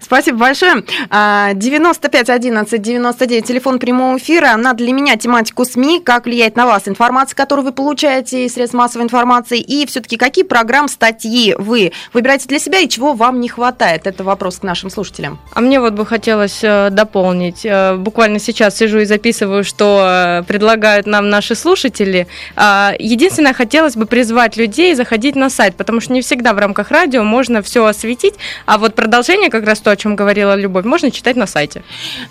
Спасибо 0.00 0.38
большое. 0.38 0.84
А, 1.10 1.52
95 1.54 2.30
11 2.30 2.80
99, 2.80 3.46
телефон 3.46 3.78
прямого 3.78 4.16
эфира. 4.16 4.56
Надо 4.56 4.82
ли 4.82 4.92
менять 4.92 5.22
тематику 5.22 5.64
СМИ? 5.64 6.00
Как 6.00 6.24
влияет 6.24 6.56
на 6.56 6.66
вас 6.66 6.88
информация, 6.88 7.36
которую 7.36 7.66
вы 7.66 7.72
получаете 7.72 8.46
из 8.46 8.54
средств 8.54 8.74
массовой 8.74 9.04
информации? 9.04 9.60
И 9.60 9.86
все-таки 9.86 10.16
какие 10.16 10.44
программ, 10.44 10.88
статьи 10.88 11.54
вы 11.58 11.92
выбираете 12.12 12.48
для 12.48 12.58
себя 12.58 12.80
и 12.80 12.88
чего 12.88 13.12
вам 13.12 13.40
не 13.40 13.48
хватает? 13.48 14.06
Это 14.06 14.24
вопрос 14.24 14.58
к 14.58 14.62
нашим 14.62 14.90
слушателям. 14.90 15.38
А 15.52 15.60
мне 15.60 15.80
вот 15.80 15.92
бы 15.92 16.06
хотелось 16.06 16.60
э, 16.62 16.88
дополнить. 16.90 17.64
Э, 17.64 17.96
буквально 17.96 18.38
сейчас 18.38 18.76
сижу 18.76 19.00
и 19.00 19.04
записываю, 19.04 19.64
что 19.64 20.40
э, 20.40 20.42
предлагают 20.44 21.06
нам 21.06 21.28
наши 21.28 21.54
слушатели. 21.54 22.26
А, 22.56 22.94
единственное, 22.98 23.52
хотелось 23.52 23.96
бы 23.96 24.06
призвать 24.06 24.56
людей 24.56 24.94
заходить 24.94 25.36
на 25.36 25.50
сайт, 25.50 25.76
потому 25.76 26.00
что 26.00 26.12
не 26.12 26.22
всегда 26.22 26.54
в 26.54 26.58
рамках 26.58 26.90
радио 26.90 27.22
можно 27.22 27.62
все 27.62 27.84
осветить, 27.84 28.34
а 28.66 28.78
вот 28.78 28.94
продолжение, 28.94 29.50
как 29.50 29.66
раз 29.66 29.80
то, 29.80 29.89
о 29.90 29.96
чем 29.96 30.16
говорила 30.16 30.54
Любовь, 30.54 30.84
можно 30.84 31.10
читать 31.10 31.36
на 31.36 31.46
сайте. 31.46 31.82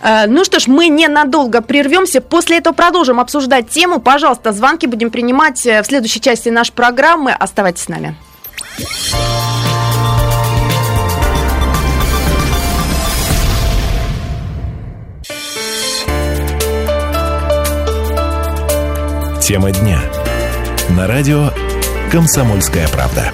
Э, 0.02 0.26
Ну 0.28 0.44
что 0.44 0.60
ж, 0.60 0.68
мы 0.68 0.88
ненадолго 0.88 1.62
прервемся. 1.62 2.22
После 2.22 2.58
этого 2.58 2.74
продолжим 2.74 3.20
обсуждать 3.20 3.70
тему. 3.70 4.00
Пожалуйста, 4.00 4.52
звонки 4.52 4.88
будем 4.88 5.12
принимать 5.12 5.66
э, 5.66 5.82
в 5.82 5.86
следующей 5.86 6.22
части 6.22 6.50
нашей 6.50 6.74
программы. 6.74 7.32
Оставайтесь 7.32 7.84
с 7.84 7.90
нами. 7.90 8.16
Тема 19.42 19.72
дня. 19.72 20.00
На 20.96 21.08
радио 21.08 21.50
«Комсомольская 22.12 22.88
правда». 22.90 23.32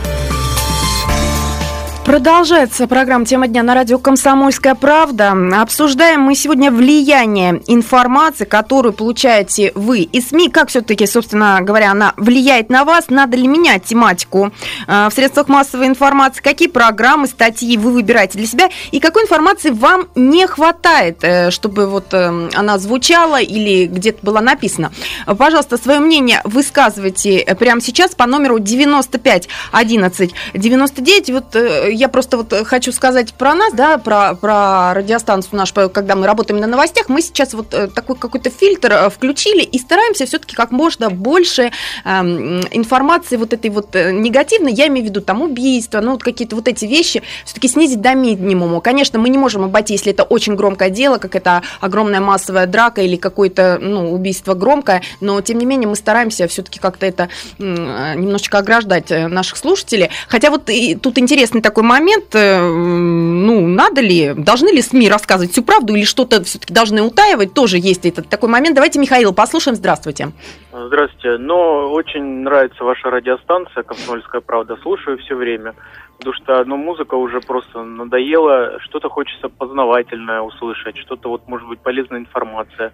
Продолжается 2.05 2.85
программа 2.85 3.25
«Тема 3.25 3.47
дня» 3.47 3.63
на 3.63 3.73
радио 3.73 3.97
«Комсомольская 3.97 4.75
правда». 4.75 5.35
Обсуждаем 5.59 6.21
мы 6.21 6.35
сегодня 6.35 6.69
влияние 6.69 7.63
информации, 7.65 8.45
которую 8.45 8.93
получаете 8.93 9.71
вы 9.73 10.01
из 10.01 10.29
СМИ. 10.29 10.49
Как 10.51 10.69
все-таки, 10.69 11.07
собственно 11.07 11.59
говоря, 11.61 11.89
она 11.89 12.13
влияет 12.15 12.69
на 12.69 12.85
вас? 12.85 13.05
Надо 13.09 13.37
ли 13.37 13.47
менять 13.47 13.85
тематику 13.85 14.51
э, 14.87 15.07
в 15.09 15.13
средствах 15.15 15.47
массовой 15.47 15.87
информации? 15.87 16.43
Какие 16.43 16.67
программы, 16.67 17.25
статьи 17.25 17.75
вы 17.75 17.91
выбираете 17.91 18.37
для 18.37 18.45
себя? 18.45 18.69
И 18.91 18.99
какой 18.99 19.23
информации 19.23 19.71
вам 19.71 20.07
не 20.13 20.45
хватает, 20.45 21.23
э, 21.23 21.49
чтобы 21.49 21.87
вот 21.87 22.13
э, 22.13 22.49
она 22.53 22.77
звучала 22.77 23.41
или 23.41 23.87
где-то 23.87 24.19
была 24.21 24.41
написана? 24.41 24.91
Пожалуйста, 25.25 25.77
свое 25.77 25.99
мнение 25.99 26.41
высказывайте 26.43 27.43
прямо 27.57 27.81
сейчас 27.81 28.13
по 28.13 28.27
номеру 28.27 28.59
95 28.59 29.49
11 29.71 30.35
99. 30.53 31.29
Вот 31.31 31.55
я 31.95 32.09
просто 32.09 32.37
вот 32.37 32.53
хочу 32.65 32.91
сказать 32.91 33.33
про 33.33 33.55
нас, 33.55 33.73
да, 33.73 33.97
про, 33.97 34.35
про 34.35 34.93
радиостанцию 34.93 35.57
нашу, 35.57 35.89
когда 35.89 36.15
мы 36.15 36.25
работаем 36.27 36.59
на 36.59 36.67
новостях, 36.67 37.09
мы 37.09 37.21
сейчас 37.21 37.53
вот 37.53 37.73
э, 37.73 37.87
такой 37.87 38.15
какой-то 38.15 38.49
фильтр 38.49 38.91
э, 38.91 39.09
включили 39.09 39.61
и 39.61 39.79
стараемся 39.79 40.25
все-таки 40.25 40.55
как 40.55 40.71
можно 40.71 41.09
больше 41.09 41.71
эм, 42.03 42.61
информации 42.71 43.37
вот 43.37 43.53
этой 43.53 43.69
вот 43.69 43.95
э, 43.95 44.11
негативной, 44.11 44.73
я 44.73 44.87
имею 44.87 45.05
в 45.05 45.09
виду 45.09 45.21
там 45.21 45.41
убийства, 45.41 46.01
ну 46.01 46.11
вот 46.11 46.23
какие-то 46.23 46.55
вот 46.55 46.67
эти 46.67 46.85
вещи 46.85 47.23
все-таки 47.45 47.67
снизить 47.67 48.01
до 48.01 48.13
минимума. 48.13 48.81
Конечно, 48.81 49.19
мы 49.19 49.29
не 49.29 49.37
можем 49.37 49.63
обойти, 49.63 49.93
если 49.93 50.11
это 50.11 50.23
очень 50.23 50.55
громкое 50.55 50.89
дело, 50.89 51.17
как 51.17 51.35
это 51.35 51.61
огромная 51.81 52.19
массовая 52.19 52.67
драка 52.67 53.01
или 53.01 53.15
какое-то 53.15 53.79
ну, 53.81 54.13
убийство 54.13 54.53
громкое, 54.53 55.01
но 55.21 55.41
тем 55.41 55.57
не 55.57 55.65
менее 55.65 55.87
мы 55.87 55.95
стараемся 55.95 56.47
все-таки 56.47 56.79
как-то 56.79 57.05
это 57.05 57.29
немножечко 57.57 58.57
ограждать 58.57 59.11
э, 59.11 59.27
наших 59.27 59.57
слушателей. 59.57 60.09
Хотя 60.27 60.49
вот 60.49 60.69
и 60.69 60.95
тут 60.95 61.17
интересный 61.17 61.61
такой 61.61 61.83
момент, 61.85 62.35
э, 62.35 62.61
ну, 62.61 63.67
надо 63.67 64.01
ли, 64.01 64.33
должны 64.33 64.69
ли 64.69 64.81
СМИ 64.81 65.09
рассказывать 65.09 65.51
всю 65.51 65.63
правду 65.63 65.95
или 65.95 66.03
что-то 66.03 66.43
все-таки 66.43 66.73
должны 66.73 67.01
утаивать, 67.01 67.53
тоже 67.53 67.77
есть 67.77 68.05
этот 68.05 68.29
такой 68.29 68.49
момент. 68.49 68.75
Давайте 68.75 68.99
Михаил 68.99 69.33
послушаем, 69.33 69.75
здравствуйте. 69.75 70.31
Здравствуйте. 70.71 71.37
Ну, 71.37 71.91
очень 71.91 72.23
нравится 72.43 72.83
ваша 72.83 73.09
радиостанция 73.09 73.83
«Комсомольская 73.83 74.41
правда». 74.41 74.77
Слушаю 74.81 75.17
все 75.19 75.35
время. 75.35 75.73
Потому 76.17 76.33
что, 76.35 76.65
ну, 76.65 76.77
музыка 76.77 77.15
уже 77.15 77.39
просто 77.41 77.83
надоела. 77.83 78.79
Что-то 78.81 79.09
хочется 79.09 79.49
познавательное 79.49 80.41
услышать. 80.41 80.97
Что-то, 80.97 81.29
вот, 81.29 81.47
может 81.47 81.67
быть, 81.67 81.79
полезная 81.79 82.19
информация. 82.19 82.93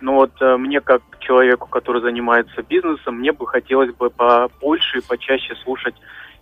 Но 0.00 0.14
вот 0.14 0.30
э, 0.40 0.56
мне, 0.56 0.80
как 0.80 1.02
человеку, 1.18 1.68
который 1.68 2.00
занимается 2.02 2.62
бизнесом, 2.62 3.16
мне 3.16 3.32
бы 3.32 3.46
хотелось 3.46 3.92
бы 3.94 4.10
побольше 4.10 4.98
и 4.98 5.02
почаще 5.06 5.54
слушать 5.64 5.94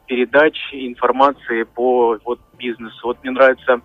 передач, 0.06 0.56
информации 0.72 1.64
по 1.64 2.18
вот, 2.24 2.40
бизнесу. 2.58 2.98
Вот 3.04 3.18
мне 3.22 3.32
нравится 3.32 3.80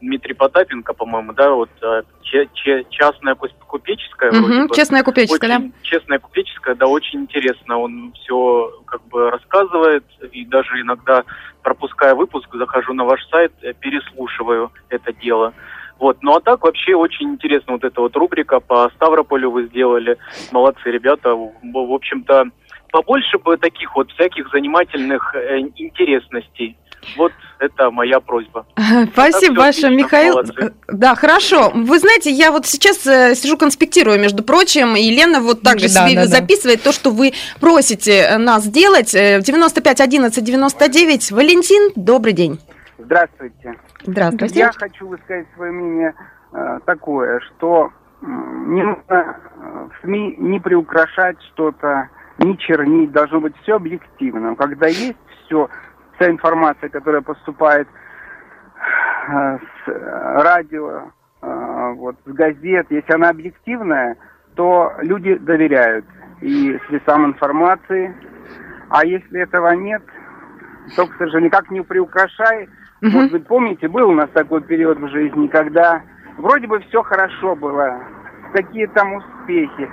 Дмитрий 0.00 0.34
Потапенко, 0.34 0.92
по-моему, 0.92 1.32
да, 1.32 1.50
вот 1.52 1.70
э, 1.82 2.02
че- 2.22 2.48
че- 2.54 2.84
частная 2.90 3.34
куп- 3.34 3.52
купеческая. 3.66 4.32
вроде 4.32 4.46
Мгм, 4.54 4.66
бы. 4.68 4.74
честная 4.74 5.02
купеческая, 5.02 5.48
да? 5.50 5.56
Очень 5.56 5.72
честная 5.82 6.18
купеческая, 6.18 6.74
да, 6.74 6.86
очень 6.86 7.20
интересно. 7.20 7.78
Он 7.78 8.12
все 8.12 8.70
как 8.86 9.02
бы 9.08 9.30
рассказывает, 9.30 10.04
и 10.32 10.44
даже 10.44 10.80
иногда, 10.80 11.24
пропуская 11.62 12.14
выпуск, 12.14 12.48
захожу 12.54 12.92
на 12.92 13.04
ваш 13.04 13.24
сайт, 13.28 13.52
э, 13.62 13.72
переслушиваю 13.72 14.70
это 14.90 15.12
дело. 15.12 15.54
Вот. 15.98 16.18
Ну 16.22 16.34
а 16.34 16.40
так 16.40 16.64
вообще 16.64 16.94
очень 16.96 17.30
интересно 17.30 17.74
вот 17.74 17.84
эта 17.84 18.00
вот 18.00 18.14
рубрика 18.16 18.60
по 18.60 18.90
Ставрополю 18.96 19.50
вы 19.50 19.66
сделали. 19.68 20.18
Молодцы, 20.50 20.90
ребята. 20.90 21.34
В 21.34 21.92
общем-то, 21.92 22.46
побольше 22.90 23.38
бы 23.38 23.56
таких 23.56 23.94
вот 23.94 24.10
всяких 24.12 24.50
занимательных 24.50 25.34
э, 25.34 25.58
интересностей. 25.76 26.76
Вот 27.16 27.32
это 27.58 27.90
моя 27.90 28.18
просьба. 28.20 28.66
Спасибо 29.12 29.56
большое, 29.56 29.94
Михаил. 29.94 30.34
Молодцы. 30.34 30.72
Да, 30.88 31.14
хорошо. 31.14 31.70
Вы 31.74 31.98
знаете, 31.98 32.30
я 32.30 32.50
вот 32.50 32.66
сейчас 32.66 33.06
э, 33.06 33.34
сижу 33.34 33.58
конспектирую, 33.58 34.18
между 34.18 34.42
прочим, 34.42 34.96
и 34.96 35.10
Лена 35.10 35.40
вот 35.40 35.62
также 35.62 35.92
да, 35.92 36.08
себе 36.08 36.22
да, 36.22 36.26
записывает 36.26 36.78
да. 36.78 36.84
то, 36.84 36.92
что 36.92 37.10
вы 37.10 37.32
просите 37.60 38.38
нас 38.38 38.66
делать. 38.66 39.12
95 39.12 40.00
11 40.00 40.44
99. 40.44 41.30
Валентин, 41.32 41.92
добрый 41.96 42.32
день. 42.32 42.58
Здравствуйте. 42.98 43.74
Здравствуйте. 44.02 44.58
Я 44.58 44.72
хочу 44.72 45.06
высказать 45.06 45.46
свое 45.54 45.72
мнение 45.72 46.14
э, 46.52 46.78
такое, 46.86 47.40
что 47.40 47.90
не 48.22 48.82
нужно 48.82 49.02
э, 49.10 49.88
в 49.88 50.02
СМИ 50.02 50.36
не 50.38 50.60
приукрашать 50.60 51.36
что-то, 51.52 52.08
не 52.38 52.58
чернить, 52.58 53.12
должно 53.12 53.40
быть 53.40 53.56
все 53.62 53.76
объективно. 53.76 54.56
Когда 54.56 54.86
есть 54.86 55.16
все, 55.44 55.68
вся 56.16 56.30
информация, 56.30 56.88
которая 56.88 57.22
поступает 57.22 57.88
э, 59.28 59.58
с 59.58 59.88
радио, 60.42 61.12
э, 61.42 61.92
вот, 61.96 62.16
с 62.24 62.32
газет, 62.32 62.86
если 62.90 63.12
она 63.12 63.30
объективная, 63.30 64.16
то 64.54 64.92
люди 65.02 65.34
доверяют 65.36 66.04
и 66.40 66.78
средствам 66.88 67.26
информации. 67.26 68.14
А 68.90 69.04
если 69.04 69.40
этого 69.40 69.70
нет, 69.72 70.02
то, 70.96 71.06
к 71.06 71.14
сожалению, 71.16 71.50
как 71.50 71.70
не 71.70 71.82
приукрашай. 71.82 72.68
Угу. 73.02 73.10
Может 73.10 73.32
быть, 73.32 73.46
помните, 73.46 73.88
был 73.88 74.10
у 74.10 74.14
нас 74.14 74.28
такой 74.30 74.62
период 74.62 74.98
в 74.98 75.08
жизни, 75.08 75.46
когда 75.48 76.02
вроде 76.36 76.66
бы 76.66 76.80
все 76.80 77.02
хорошо 77.02 77.56
было, 77.56 78.00
какие 78.52 78.86
там 78.86 79.14
успехи, 79.14 79.90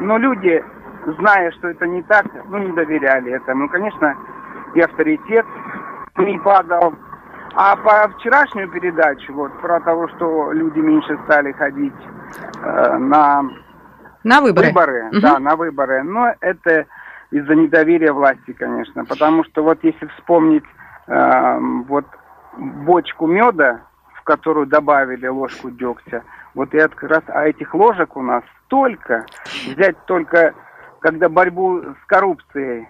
но 0.00 0.18
люди, 0.18 0.62
зная, 1.06 1.50
что 1.52 1.68
это 1.68 1.86
не 1.86 2.02
так, 2.02 2.26
ну, 2.48 2.58
не 2.58 2.72
доверяли 2.72 3.32
этому. 3.32 3.64
Ну, 3.64 3.68
конечно, 3.68 4.16
и 4.74 4.80
авторитет 4.80 5.46
не 6.18 6.38
падал. 6.38 6.94
А 7.56 7.76
по 7.76 8.08
вчерашнюю 8.16 8.68
передачу, 8.68 9.32
вот, 9.32 9.52
про 9.60 9.80
того, 9.80 10.08
что 10.08 10.52
люди 10.52 10.80
меньше 10.80 11.18
стали 11.24 11.52
ходить 11.52 11.94
э, 12.62 12.96
на... 12.98 13.44
На 14.24 14.40
выборы. 14.40 14.68
Выборы, 14.68 15.08
угу. 15.08 15.20
да, 15.20 15.38
на 15.38 15.54
выборы. 15.54 16.02
Но 16.02 16.34
это 16.40 16.86
из-за 17.30 17.54
недоверия 17.54 18.12
власти, 18.12 18.52
конечно. 18.52 19.04
Потому 19.04 19.44
что 19.44 19.62
вот 19.62 19.78
если 19.82 20.06
вспомнить 20.16 20.64
э, 21.06 21.58
вот 21.86 22.06
бочку 22.56 23.26
меда, 23.26 23.80
в 24.14 24.24
которую 24.24 24.66
добавили 24.66 25.26
ложку 25.28 25.70
дегтя, 25.70 26.22
вот 26.54 26.72
и 26.74 26.78
как 26.78 27.02
раз, 27.04 27.22
а 27.28 27.46
этих 27.46 27.74
ложек 27.74 28.16
у 28.16 28.22
нас 28.22 28.42
столько, 28.64 29.26
взять 29.66 29.96
только, 30.06 30.54
когда 31.04 31.28
борьбу 31.28 31.82
с 31.82 32.06
коррупцией 32.06 32.88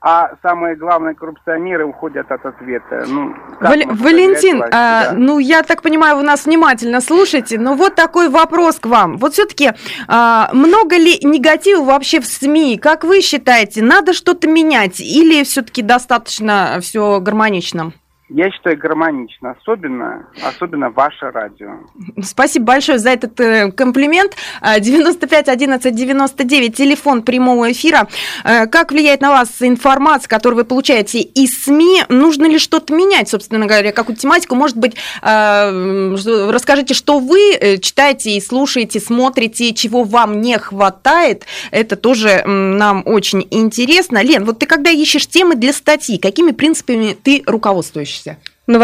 а 0.00 0.32
самые 0.42 0.76
главные 0.76 1.14
коррупционеры 1.14 1.84
уходят 1.84 2.30
от 2.30 2.44
ответа. 2.44 3.04
Ну, 3.08 3.34
Вал- 3.60 3.96
Валентин, 3.96 4.58
власть, 4.58 4.72
а, 4.72 5.10
да? 5.10 5.12
ну 5.16 5.38
я 5.38 5.62
так 5.62 5.82
понимаю, 5.82 6.16
вы 6.16 6.22
нас 6.22 6.44
внимательно 6.44 7.00
слушаете, 7.00 7.58
но 7.58 7.74
вот 7.74 7.94
такой 7.94 8.28
вопрос 8.28 8.78
к 8.78 8.86
вам. 8.86 9.16
Вот 9.16 9.32
все-таки 9.32 9.72
а, 10.06 10.50
много 10.52 10.96
ли 10.96 11.18
негатива 11.22 11.82
вообще 11.82 12.20
в 12.20 12.26
СМИ? 12.26 12.78
Как 12.78 13.04
вы 13.04 13.20
считаете, 13.20 13.82
надо 13.82 14.12
что-то 14.12 14.48
менять 14.48 15.00
или 15.00 15.42
все-таки 15.44 15.82
достаточно 15.82 16.78
все 16.80 17.18
гармонично? 17.20 17.92
Я 18.28 18.50
считаю 18.50 18.76
гармонично, 18.76 19.52
особенно, 19.52 20.26
особенно 20.42 20.90
ваше 20.90 21.30
радио. 21.30 21.74
Спасибо 22.20 22.64
большое 22.66 22.98
за 22.98 23.10
этот 23.10 23.38
э, 23.38 23.70
комплимент. 23.70 24.32
95 24.80 25.48
11 25.48 25.94
99, 25.94 26.76
телефон 26.76 27.22
прямого 27.22 27.70
эфира. 27.70 28.08
Э, 28.42 28.66
как 28.66 28.90
влияет 28.90 29.20
на 29.20 29.30
вас 29.30 29.50
информация, 29.60 30.28
которую 30.28 30.56
вы 30.56 30.64
получаете 30.64 31.20
из 31.20 31.62
СМИ? 31.62 32.06
Нужно 32.08 32.46
ли 32.46 32.58
что-то 32.58 32.92
менять, 32.92 33.28
собственно 33.28 33.64
говоря, 33.66 33.92
какую 33.92 34.16
тематику? 34.16 34.56
Может 34.56 34.76
быть, 34.76 34.96
э, 35.22 36.16
расскажите, 36.50 36.94
что 36.94 37.20
вы 37.20 37.54
э, 37.54 37.78
читаете 37.78 38.32
и 38.32 38.40
слушаете, 38.40 38.98
смотрите, 38.98 39.72
чего 39.72 40.02
вам 40.02 40.40
не 40.40 40.58
хватает. 40.58 41.44
Это 41.70 41.94
тоже 41.94 42.42
нам 42.44 43.04
очень 43.06 43.46
интересно. 43.52 44.20
Лен, 44.20 44.44
вот 44.44 44.58
ты 44.58 44.66
когда 44.66 44.90
ищешь 44.90 45.28
темы 45.28 45.54
для 45.54 45.72
статьи, 45.72 46.18
какими 46.18 46.50
принципами 46.50 47.16
ты 47.22 47.44
руководствуешься? 47.46 48.15
Учишься? 48.16 48.36
Ну, 48.66 48.78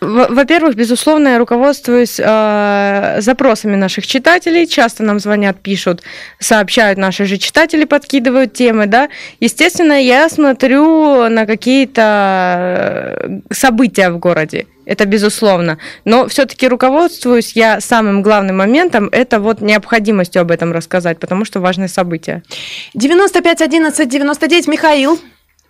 во-первых, 0.00 0.74
безусловно, 0.74 1.28
я 1.28 1.38
руководствуюсь 1.38 2.18
э, 2.18 3.16
запросами 3.20 3.76
наших 3.76 4.06
читателей. 4.06 4.66
Часто 4.66 5.04
нам 5.04 5.20
звонят, 5.20 5.60
пишут, 5.62 6.02
сообщают 6.38 6.98
наши 6.98 7.24
же 7.24 7.38
читатели, 7.38 7.84
подкидывают 7.84 8.52
темы, 8.52 8.86
да. 8.86 9.08
Естественно, 9.40 9.92
я 9.92 10.28
смотрю 10.28 11.28
на 11.28 11.46
какие-то 11.46 12.02
э, 13.22 13.40
события 13.54 14.10
в 14.10 14.18
городе. 14.18 14.66
Это 14.84 15.04
безусловно. 15.06 15.78
Но 16.04 16.26
все-таки 16.26 16.66
руководствуюсь 16.66 17.52
я 17.52 17.80
самым 17.80 18.22
главным 18.22 18.56
моментом, 18.56 19.08
это 19.12 19.38
вот 19.38 19.60
необходимостью 19.60 20.42
об 20.42 20.50
этом 20.50 20.72
рассказать, 20.72 21.20
потому 21.20 21.44
что 21.44 21.60
важные 21.60 21.88
события. 21.88 22.42
95 22.94 23.62
11 23.62 24.08
99, 24.08 24.66
Михаил. 24.66 25.20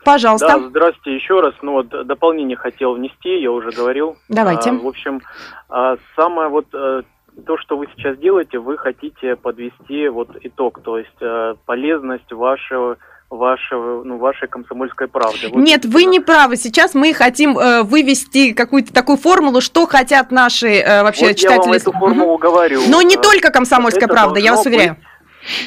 Пожалуйста. 0.04 0.48
Да, 0.48 0.68
здравствуйте 0.68 1.14
еще 1.14 1.40
раз. 1.40 1.54
Ну 1.62 1.72
вот 1.72 1.88
дополнение 1.88 2.56
хотел 2.56 2.94
внести, 2.94 3.40
я 3.40 3.50
уже 3.52 3.70
говорил. 3.70 4.16
Давайте. 4.28 4.70
А, 4.70 4.74
в 4.74 4.86
общем, 4.86 5.20
а, 5.68 5.96
самое 6.16 6.48
вот 6.48 6.66
а, 6.74 7.02
то, 7.46 7.56
что 7.58 7.76
вы 7.76 7.86
сейчас 7.96 8.18
делаете, 8.18 8.58
вы 8.58 8.76
хотите 8.78 9.36
подвести 9.36 10.08
вот 10.08 10.30
итог, 10.40 10.80
то 10.82 10.98
есть 10.98 11.10
а, 11.20 11.54
полезность 11.66 12.32
вашего 12.32 12.96
вашего, 13.30 14.04
ну, 14.04 14.18
вашей 14.18 14.46
комсомольской 14.46 15.08
правды. 15.08 15.48
Вот 15.48 15.58
Нет, 15.58 15.86
вы 15.86 16.04
не 16.04 16.20
правы. 16.20 16.56
Сейчас 16.56 16.92
мы 16.92 17.14
хотим 17.14 17.58
э, 17.58 17.82
вывести 17.82 18.52
какую-то 18.52 18.92
такую 18.92 19.16
формулу, 19.16 19.62
что 19.62 19.86
хотят 19.86 20.30
наши 20.30 20.68
э, 20.68 21.02
вообще 21.02 21.28
вот 21.28 21.36
читатели. 21.36 21.60
Я 21.60 21.62
вам 21.62 21.72
эту 21.72 21.92
формулу 21.92 22.32
угу. 22.32 22.38
говорю. 22.38 22.82
Но 22.88 23.00
не 23.00 23.16
только 23.16 23.50
комсомольская 23.50 24.04
это 24.04 24.12
правда, 24.12 24.38
я 24.38 24.52
вас 24.52 24.66
уверяю. 24.66 24.96
Быть 24.96 25.11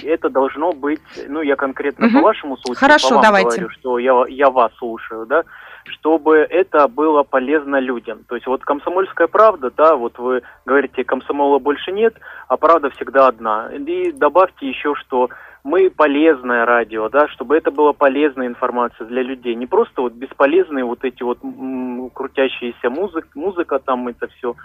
это 0.03 0.29
должно 0.29 0.71
быть, 0.71 1.01
ну, 1.27 1.41
я 1.41 1.55
конкретно 1.55 2.07
угу. 2.07 2.15
по 2.17 2.21
вашему 2.21 2.57
случаю, 2.57 2.79
Хорошо, 2.79 3.09
по 3.09 3.15
вам 3.15 3.23
давайте. 3.23 3.49
говорю, 3.49 3.69
что 3.69 3.99
я, 3.99 4.25
я 4.27 4.49
вас 4.49 4.71
слушаю, 4.77 5.25
да, 5.25 5.43
чтобы 5.85 6.37
это 6.37 6.87
было 6.87 7.23
полезно 7.23 7.79
людям. 7.79 8.23
То 8.27 8.35
есть 8.35 8.47
вот 8.47 8.63
комсомольская 8.63 9.27
правда, 9.27 9.71
да, 9.75 9.95
вот 9.95 10.17
вы 10.17 10.41
говорите, 10.65 11.03
комсомола 11.03 11.59
больше 11.59 11.91
нет, 11.91 12.15
а 12.47 12.57
правда 12.57 12.89
всегда 12.91 13.27
одна. 13.27 13.69
И 13.71 14.11
добавьте 14.11 14.67
еще, 14.67 14.95
что 14.95 15.29
мы 15.63 15.89
полезное 15.89 16.63
радио, 16.63 17.09
да, 17.09 17.27
чтобы 17.27 17.57
это 17.57 17.71
была 17.71 17.91
полезная 17.91 18.45
информация 18.45 19.07
для 19.07 19.23
людей, 19.23 19.55
не 19.55 19.65
просто 19.65 20.01
вот 20.01 20.13
бесполезные 20.13 20.85
вот 20.85 21.03
эти 21.03 21.23
вот 21.23 21.43
м- 21.43 22.11
крутящиеся 22.11 22.91
музык, 22.91 23.27
музыка 23.33 23.79
там 23.79 24.07
это 24.07 24.27
все 24.27 24.55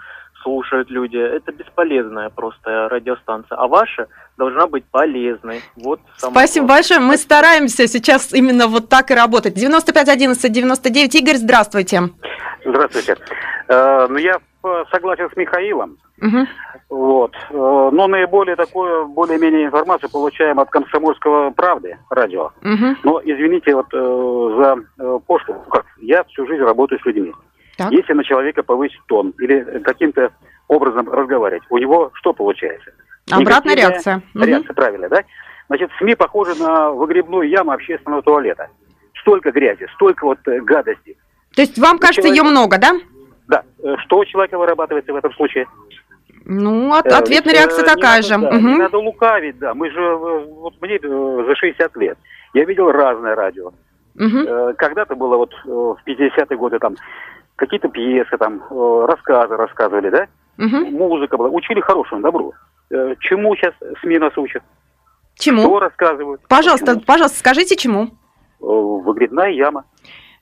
слушают 0.43 0.89
люди, 0.89 1.17
это 1.17 1.51
бесполезная 1.51 2.29
просто 2.29 2.89
радиостанция, 2.89 3.57
а 3.57 3.67
ваша 3.67 4.07
должна 4.37 4.67
быть 4.67 4.85
полезной. 4.85 5.61
Вот 5.75 5.99
Спасибо 6.17 6.67
большое, 6.67 6.99
мы 6.99 7.17
стараемся 7.17 7.87
сейчас 7.87 8.33
именно 8.33 8.67
вот 8.67 8.89
так 8.89 9.11
и 9.11 9.15
работать. 9.15 9.53
95 9.53 10.09
11 10.09 10.51
99, 10.51 11.15
Игорь, 11.15 11.37
здравствуйте. 11.37 12.09
Здравствуйте. 12.65 13.17
Э, 13.67 14.07
ну, 14.09 14.17
я 14.17 14.39
согласен 14.91 15.29
с 15.31 15.35
Михаилом. 15.35 15.97
Угу. 16.21 16.47
Вот. 16.89 17.33
Э, 17.49 17.89
но 17.91 18.07
наиболее 18.07 18.55
такую, 18.55 19.07
более-менее 19.07 19.65
информацию 19.65 20.09
получаем 20.11 20.59
от 20.59 20.69
комсомольского 20.69 21.51
правды 21.51 21.97
радио. 22.09 22.51
Угу. 22.61 22.95
Но, 23.03 23.21
извините, 23.23 23.73
вот 23.75 23.87
э, 23.93 24.55
за 24.57 24.75
э, 24.99 25.19
пошло. 25.25 25.55
Я 25.99 26.23
всю 26.25 26.45
жизнь 26.47 26.61
работаю 26.61 26.99
с 27.01 27.05
людьми. 27.05 27.33
Так. 27.77 27.91
Если 27.91 28.13
на 28.13 28.23
человека 28.23 28.63
повысить 28.63 29.01
тон 29.07 29.33
или 29.39 29.79
каким-то 29.83 30.31
образом 30.67 31.09
разговаривать, 31.09 31.63
у 31.69 31.77
него 31.77 32.11
что 32.13 32.33
получается? 32.33 32.91
Обратная 33.29 33.75
реакция. 33.75 34.21
Реакция, 34.33 34.71
угу. 34.71 34.75
правильно, 34.75 35.09
да? 35.09 35.23
Значит, 35.67 35.89
СМИ 35.99 36.15
похожи 36.15 36.55
на 36.61 36.91
выгребную 36.91 37.47
яму 37.49 37.71
общественного 37.71 38.21
туалета. 38.21 38.67
Столько 39.21 39.51
грязи, 39.51 39.87
столько 39.93 40.25
вот 40.25 40.39
э, 40.47 40.59
гадости. 40.59 41.15
То 41.55 41.61
есть 41.61 41.77
вам 41.77 41.97
кажется, 41.97 42.23
человек... 42.23 42.43
ее 42.43 42.49
много, 42.49 42.77
да? 42.77 42.91
Да. 43.47 43.63
Э, 43.83 43.95
что 43.99 44.17
у 44.17 44.25
человека 44.25 44.57
вырабатывается 44.57 45.13
в 45.13 45.15
этом 45.15 45.31
случае? 45.33 45.67
Ну, 46.43 46.93
от, 46.93 47.05
э, 47.05 47.09
ответная 47.09 47.53
реакция 47.53 47.85
такая 47.85 48.21
надо, 48.21 48.23
же. 48.23 48.37
Да, 48.37 48.49
угу. 48.49 48.67
Не 48.67 48.75
надо 48.75 48.97
лукавить, 48.97 49.59
да. 49.59 49.73
Мы 49.73 49.89
же, 49.91 50.15
вот 50.15 50.73
мне 50.81 50.99
за 50.99 51.55
60 51.55 51.95
лет. 51.97 52.17
Я 52.53 52.65
видел 52.65 52.91
разное 52.91 53.35
радио. 53.35 53.71
Угу. 54.19 54.73
Когда-то 54.77 55.15
было 55.15 55.37
вот 55.37 55.53
в 55.63 55.99
50-е 56.05 56.57
годы 56.57 56.79
там 56.79 56.95
какие-то 57.61 57.87
пьесы, 57.89 58.37
там, 58.37 58.61
рассказы 59.05 59.55
рассказывали, 59.55 60.09
да? 60.09 60.27
Угу. 60.57 60.97
Музыка 60.97 61.37
была. 61.37 61.49
Учили 61.49 61.79
хорошему 61.79 62.21
добру. 62.21 62.53
Чему 63.19 63.55
сейчас 63.55 63.73
СМИ 64.01 64.17
нас 64.19 64.37
учат? 64.37 64.63
Чему? 65.35 65.61
Что 65.61 65.79
рассказывают? 65.79 66.41
Пожалуйста, 66.47 66.87
Почему? 66.87 67.05
пожалуйста, 67.05 67.37
скажите, 67.39 67.75
чему? 67.77 68.09
Выгребная 68.59 69.49
яма. 69.51 69.85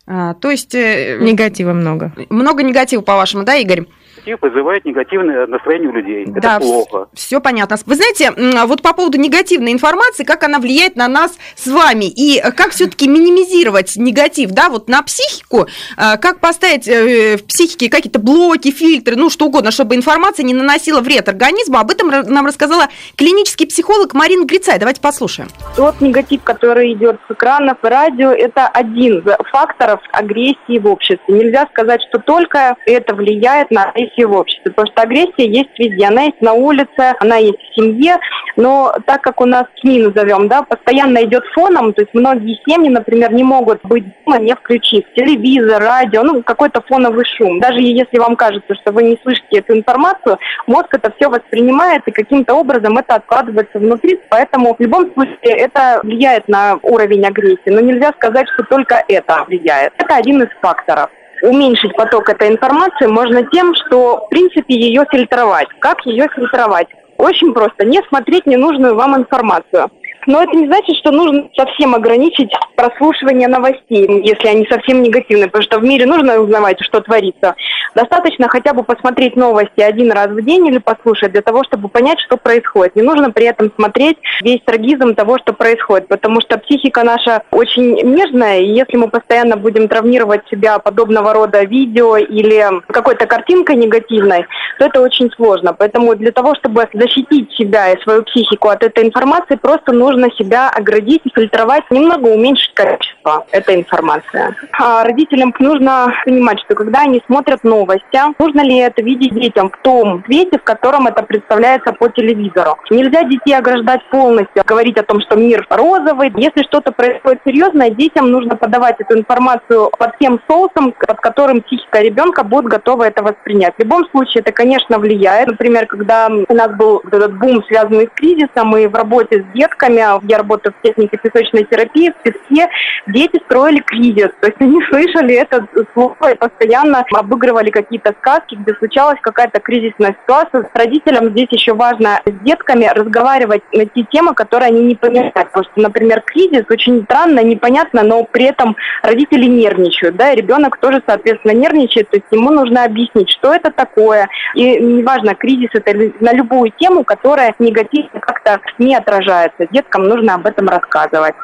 А, 0.07 0.33
то 0.33 0.49
есть... 0.49 0.73
Негатива 0.73 1.73
много. 1.73 2.11
Много 2.29 2.63
негатива, 2.63 3.01
по-вашему, 3.01 3.43
да, 3.43 3.55
Игорь? 3.55 3.85
Негатив 4.29 4.41
вызывает 4.41 4.85
негативное 4.85 5.47
настроение 5.47 5.89
у 5.89 5.93
людей. 5.93 6.25
Да, 6.27 6.57
Это 6.57 6.59
плохо. 6.59 7.07
Все 7.13 7.39
понятно. 7.39 7.77
Вы 7.85 7.95
знаете, 7.95 8.31
вот 8.65 8.81
по 8.81 8.93
поводу 8.93 9.17
негативной 9.17 9.71
информации, 9.71 10.23
как 10.23 10.43
она 10.43 10.59
влияет 10.59 10.95
на 10.95 11.07
нас 11.07 11.37
с 11.55 11.67
вами, 11.67 12.05
и 12.05 12.41
как 12.41 12.71
все-таки 12.71 13.07
минимизировать 13.07 13.95
негатив, 13.95 14.51
да, 14.51 14.69
вот 14.69 14.87
на 14.87 15.01
психику, 15.03 15.67
а, 15.97 16.17
как 16.17 16.39
поставить 16.39 16.87
э, 16.87 17.37
в 17.37 17.45
психике 17.45 17.89
какие-то 17.89 18.19
блоки, 18.19 18.71
фильтры, 18.71 19.15
ну, 19.15 19.29
что 19.29 19.45
угодно, 19.45 19.71
чтобы 19.71 19.95
информация 19.95 20.43
не 20.43 20.53
наносила 20.53 21.01
вред 21.01 21.29
организму. 21.29 21.77
Об 21.77 21.91
этом 21.91 22.09
нам 22.09 22.45
рассказала 22.45 22.87
клинический 23.15 23.67
психолог 23.67 24.13
Марина 24.13 24.45
Грицай. 24.45 24.79
Давайте 24.79 25.01
послушаем. 25.01 25.49
Тот 25.75 26.01
негатив, 26.01 26.43
который 26.43 26.93
идет 26.93 27.19
с 27.27 27.31
экранов 27.31 27.77
и 27.83 27.87
радио, 27.87 28.31
это 28.31 28.67
один 28.67 29.19
из 29.19 29.49
факторов 29.51 30.01
агрессии 30.11 30.79
в 30.79 30.87
обществе. 30.87 31.19
Нельзя 31.27 31.67
сказать, 31.71 32.01
что 32.09 32.19
только 32.19 32.75
это 32.85 33.15
влияет 33.15 33.71
на 33.71 33.91
агрессию 33.91 34.18
в 34.25 34.33
обществе, 34.33 34.71
потому 34.71 34.91
что 34.91 35.01
агрессия 35.01 35.47
есть 35.47 35.77
везде. 35.77 36.05
Она 36.05 36.23
есть 36.23 36.41
на 36.41 36.53
улице, 36.53 37.15
она 37.19 37.37
есть 37.37 37.59
в 37.59 37.75
семье, 37.75 38.17
но 38.55 38.93
так 39.05 39.21
как 39.21 39.41
у 39.41 39.45
нас 39.45 39.65
СМИ 39.79 39.99
назовем, 39.99 40.47
да, 40.47 40.63
постоянно 40.63 41.23
идет 41.23 41.43
фоном, 41.53 41.93
то 41.93 42.01
есть 42.01 42.13
многие 42.13 42.59
семьи, 42.67 42.89
например, 42.89 43.33
не 43.33 43.43
могут 43.43 43.79
быть 43.83 44.03
дома, 44.25 44.39
не 44.39 44.53
включив 44.55 45.05
телевизор, 45.15 45.81
радио, 45.81 46.23
ну, 46.23 46.43
какой-то 46.43 46.81
фоновый 46.81 47.25
шум. 47.25 47.59
Даже 47.59 47.79
если 47.79 48.17
вам 48.17 48.35
кажется, 48.35 48.75
что 48.75 48.91
вы 48.91 49.03
не 49.03 49.19
слышите 49.23 49.59
эту 49.59 49.77
информацию, 49.77 50.37
мозг 50.67 50.93
это 50.93 51.11
все 51.17 51.29
воспринимает, 51.29 52.03
и 52.07 52.11
каким-то 52.11 52.55
образом 52.55 52.97
это 52.97 53.15
откладывается 53.15 53.79
внутри, 53.79 54.19
поэтому 54.29 54.75
в 54.75 54.79
любом 54.79 55.11
случае 55.13 55.37
это 55.41 55.99
влияет 56.03 56.47
на 56.47 56.79
уровень 56.83 57.25
агрессии, 57.25 57.69
но 57.69 57.79
нельзя 57.79 58.11
сказать, 58.13 58.47
что 58.53 58.63
только 58.63 59.03
это 59.07 59.45
влияет. 59.47 59.93
Это 59.97 60.15
один 60.15 60.41
из 60.43 60.49
факторов 60.61 61.09
уменьшить 61.41 61.95
поток 61.95 62.29
этой 62.29 62.49
информации 62.49 63.07
можно 63.07 63.43
тем, 63.43 63.73
что, 63.75 64.25
в 64.25 64.29
принципе, 64.29 64.73
ее 64.75 65.05
фильтровать. 65.11 65.67
Как 65.79 66.05
ее 66.05 66.27
фильтровать? 66.33 66.87
Очень 67.17 67.53
просто. 67.53 67.85
Не 67.85 68.01
смотреть 68.07 68.45
ненужную 68.45 68.95
вам 68.95 69.17
информацию. 69.17 69.89
Но 70.27 70.43
это 70.43 70.55
не 70.55 70.67
значит, 70.67 70.97
что 70.97 71.11
нужно 71.11 71.49
совсем 71.55 71.95
ограничить 71.95 72.51
прослушивание 72.75 73.47
новостей, 73.47 74.07
если 74.23 74.47
они 74.47 74.67
совсем 74.69 75.01
негативные, 75.01 75.47
потому 75.47 75.63
что 75.63 75.79
в 75.79 75.83
мире 75.83 76.05
нужно 76.05 76.39
узнавать, 76.39 76.77
что 76.81 77.01
творится. 77.01 77.55
Достаточно 77.95 78.47
хотя 78.47 78.73
бы 78.73 78.83
посмотреть 78.83 79.35
новости 79.35 79.81
один 79.81 80.11
раз 80.11 80.27
в 80.27 80.41
день 80.41 80.67
или 80.67 80.77
послушать 80.77 81.31
для 81.31 81.41
того, 81.41 81.63
чтобы 81.63 81.89
понять, 81.89 82.19
что 82.19 82.37
происходит. 82.37 82.95
Не 82.95 83.01
нужно 83.01 83.31
при 83.31 83.47
этом 83.47 83.71
смотреть 83.75 84.17
весь 84.41 84.61
трагизм 84.63 85.15
того, 85.15 85.37
что 85.39 85.53
происходит, 85.53 86.07
потому 86.07 86.41
что 86.41 86.57
психика 86.59 87.03
наша 87.03 87.43
очень 87.51 87.95
нежная, 87.95 88.59
и 88.59 88.67
если 88.67 88.97
мы 88.97 89.09
постоянно 89.09 89.57
будем 89.57 89.87
травмировать 89.87 90.47
себя 90.49 90.79
подобного 90.79 91.33
рода 91.33 91.63
видео 91.63 92.17
или 92.17 92.65
какой-то 92.87 93.25
картинкой 93.25 93.77
негативной, 93.77 94.45
то 94.77 94.85
это 94.85 95.01
очень 95.01 95.31
сложно. 95.31 95.73
Поэтому 95.73 96.15
для 96.15 96.31
того, 96.31 96.55
чтобы 96.55 96.87
защитить 96.93 97.51
себя 97.53 97.91
и 97.91 98.01
свою 98.01 98.23
психику 98.23 98.69
от 98.69 98.83
этой 98.83 99.05
информации, 99.05 99.55
просто 99.55 99.91
нужно 99.91 100.08
нужно 100.09 100.31
себя 100.31 100.69
оградить 100.69 101.21
и 101.25 101.31
фильтровать, 101.33 101.83
немного 101.91 102.27
уменьшить 102.27 102.73
количество 102.73 103.45
этой 103.51 103.75
информации. 103.75 104.55
А 104.73 105.03
родителям 105.03 105.53
нужно 105.59 106.13
понимать, 106.25 106.59
что 106.61 106.75
когда 106.75 107.01
они 107.01 107.21
смотрят 107.27 107.63
новости, 107.63 108.19
нужно 108.39 108.61
ли 108.61 108.77
это 108.77 109.01
видеть 109.01 109.33
детям 109.33 109.69
в 109.69 109.77
том 109.83 110.23
цвете, 110.25 110.57
в 110.57 110.63
котором 110.63 111.07
это 111.07 111.23
представляется 111.23 111.93
по 111.93 112.09
телевизору. 112.09 112.77
Нельзя 112.89 113.23
детей 113.23 113.53
ограждать 113.53 114.01
полностью, 114.09 114.63
говорить 114.65 114.97
о 114.97 115.03
том, 115.03 115.21
что 115.21 115.35
мир 115.35 115.65
розовый. 115.69 116.31
Если 116.35 116.63
что-то 116.63 116.91
происходит 116.91 117.41
серьезное, 117.45 117.91
детям 117.91 118.31
нужно 118.31 118.55
подавать 118.55 118.95
эту 118.99 119.17
информацию 119.17 119.91
под 119.97 120.17
тем 120.19 120.39
соусом, 120.47 120.93
под 120.93 121.19
которым 121.19 121.61
психика 121.61 121.99
ребенка 122.01 122.43
будет 122.43 122.65
готова 122.65 123.03
это 123.03 123.23
воспринять. 123.23 123.75
В 123.77 123.79
любом 123.79 124.07
случае 124.09 124.41
это, 124.41 124.51
конечно, 124.51 124.97
влияет. 124.97 125.47
Например, 125.47 125.85
когда 125.85 126.27
у 126.27 126.53
нас 126.53 126.71
был 126.75 127.01
этот 127.11 127.37
бум, 127.37 127.63
связанный 127.67 128.07
с 128.07 128.15
кризисом, 128.15 128.75
и 128.77 128.87
в 128.87 128.95
работе 128.95 129.43
с 129.43 129.57
детками, 129.57 129.98
время 129.99 130.19
я 130.27 130.37
работаю 130.37 130.73
в 130.77 130.81
технике 130.81 131.17
песочной 131.17 131.65
терапии, 131.65 132.11
в 132.11 132.23
песке, 132.23 132.69
дети 133.07 133.39
строили 133.45 133.79
кризис. 133.79 134.29
То 134.39 134.47
есть 134.47 134.57
они 134.59 134.83
слышали 134.89 135.35
это 135.35 135.67
слово 135.93 136.31
и 136.31 136.35
постоянно 136.35 137.05
обыгрывали 137.13 137.69
какие-то 137.69 138.13
сказки, 138.19 138.55
где 138.55 138.73
случалась 138.75 139.19
какая-то 139.21 139.59
кризисная 139.59 140.15
ситуация. 140.21 140.63
С 140.63 140.77
родителям 140.77 141.29
здесь 141.29 141.49
еще 141.51 141.73
важно 141.73 142.21
с 142.25 142.43
детками 142.43 142.85
разговаривать 142.85 143.63
на 143.73 143.85
те 143.85 144.03
темы, 144.03 144.33
которые 144.33 144.67
они 144.69 144.81
не 144.81 144.95
понимают. 144.95 145.33
Потому 145.33 145.63
что, 145.65 145.81
например, 145.81 146.21
кризис 146.21 146.65
очень 146.69 147.03
странно, 147.03 147.43
непонятно, 147.43 148.03
но 148.03 148.23
при 148.23 148.45
этом 148.45 148.75
родители 149.03 149.45
нервничают, 149.45 150.15
да, 150.15 150.31
и 150.31 150.37
ребенок 150.37 150.77
тоже, 150.77 151.01
соответственно, 151.05 151.53
нервничает, 151.53 152.09
то 152.09 152.17
есть 152.17 152.27
ему 152.31 152.51
нужно 152.51 152.83
объяснить, 152.83 153.29
что 153.29 153.53
это 153.53 153.71
такое. 153.71 154.27
И 154.55 154.79
неважно, 154.79 155.35
кризис 155.35 155.69
это 155.73 155.91
на 156.19 156.33
любую 156.33 156.71
тему, 156.77 157.03
которая 157.03 157.53
негативно 157.59 158.19
как-то 158.19 158.59
не 158.77 158.95
отражается. 158.95 159.67
Детки 159.71 159.88
деткам 159.89 160.07
нужно 160.07 160.35
об 160.35 160.45
этом 160.45 160.67
рассказывать. 160.67 161.35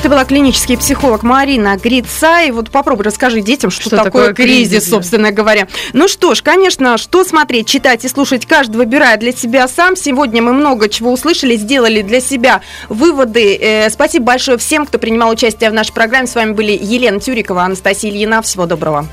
Это 0.00 0.10
была 0.10 0.26
клинический 0.26 0.76
психолог 0.76 1.22
Марина 1.22 1.78
Грица. 1.78 2.42
И 2.42 2.50
вот 2.50 2.70
попробуй 2.70 3.06
расскажи 3.06 3.40
детям, 3.40 3.70
что, 3.70 3.84
что 3.84 3.96
такое, 3.96 4.04
такое 4.04 4.34
кризис, 4.34 4.70
кризис, 4.72 4.90
собственно 4.90 5.30
говоря. 5.30 5.66
Ну 5.94 6.08
что 6.08 6.34
ж, 6.34 6.42
конечно, 6.42 6.98
что 6.98 7.24
смотреть, 7.24 7.66
читать 7.66 8.04
и 8.04 8.08
слушать, 8.08 8.44
каждый 8.44 8.76
выбирает 8.76 9.20
для 9.20 9.32
себя 9.32 9.66
сам. 9.66 9.96
Сегодня 9.96 10.42
мы 10.42 10.52
много 10.52 10.90
чего 10.90 11.10
услышали, 11.10 11.56
сделали 11.56 12.02
для 12.02 12.20
себя 12.20 12.60
выводы. 12.90 13.56
Э, 13.56 13.88
спасибо 13.88 14.26
большое 14.26 14.58
всем, 14.58 14.84
кто 14.84 14.98
принимал 14.98 15.30
участие 15.30 15.70
в 15.70 15.72
нашей 15.72 15.94
программе. 15.94 16.26
С 16.26 16.34
вами 16.34 16.52
были 16.52 16.78
Елена 16.78 17.18
Тюрикова, 17.18 17.62
Анастасия 17.62 18.10
Ильина. 18.10 18.42
Всего 18.42 18.66
доброго. 18.66 19.06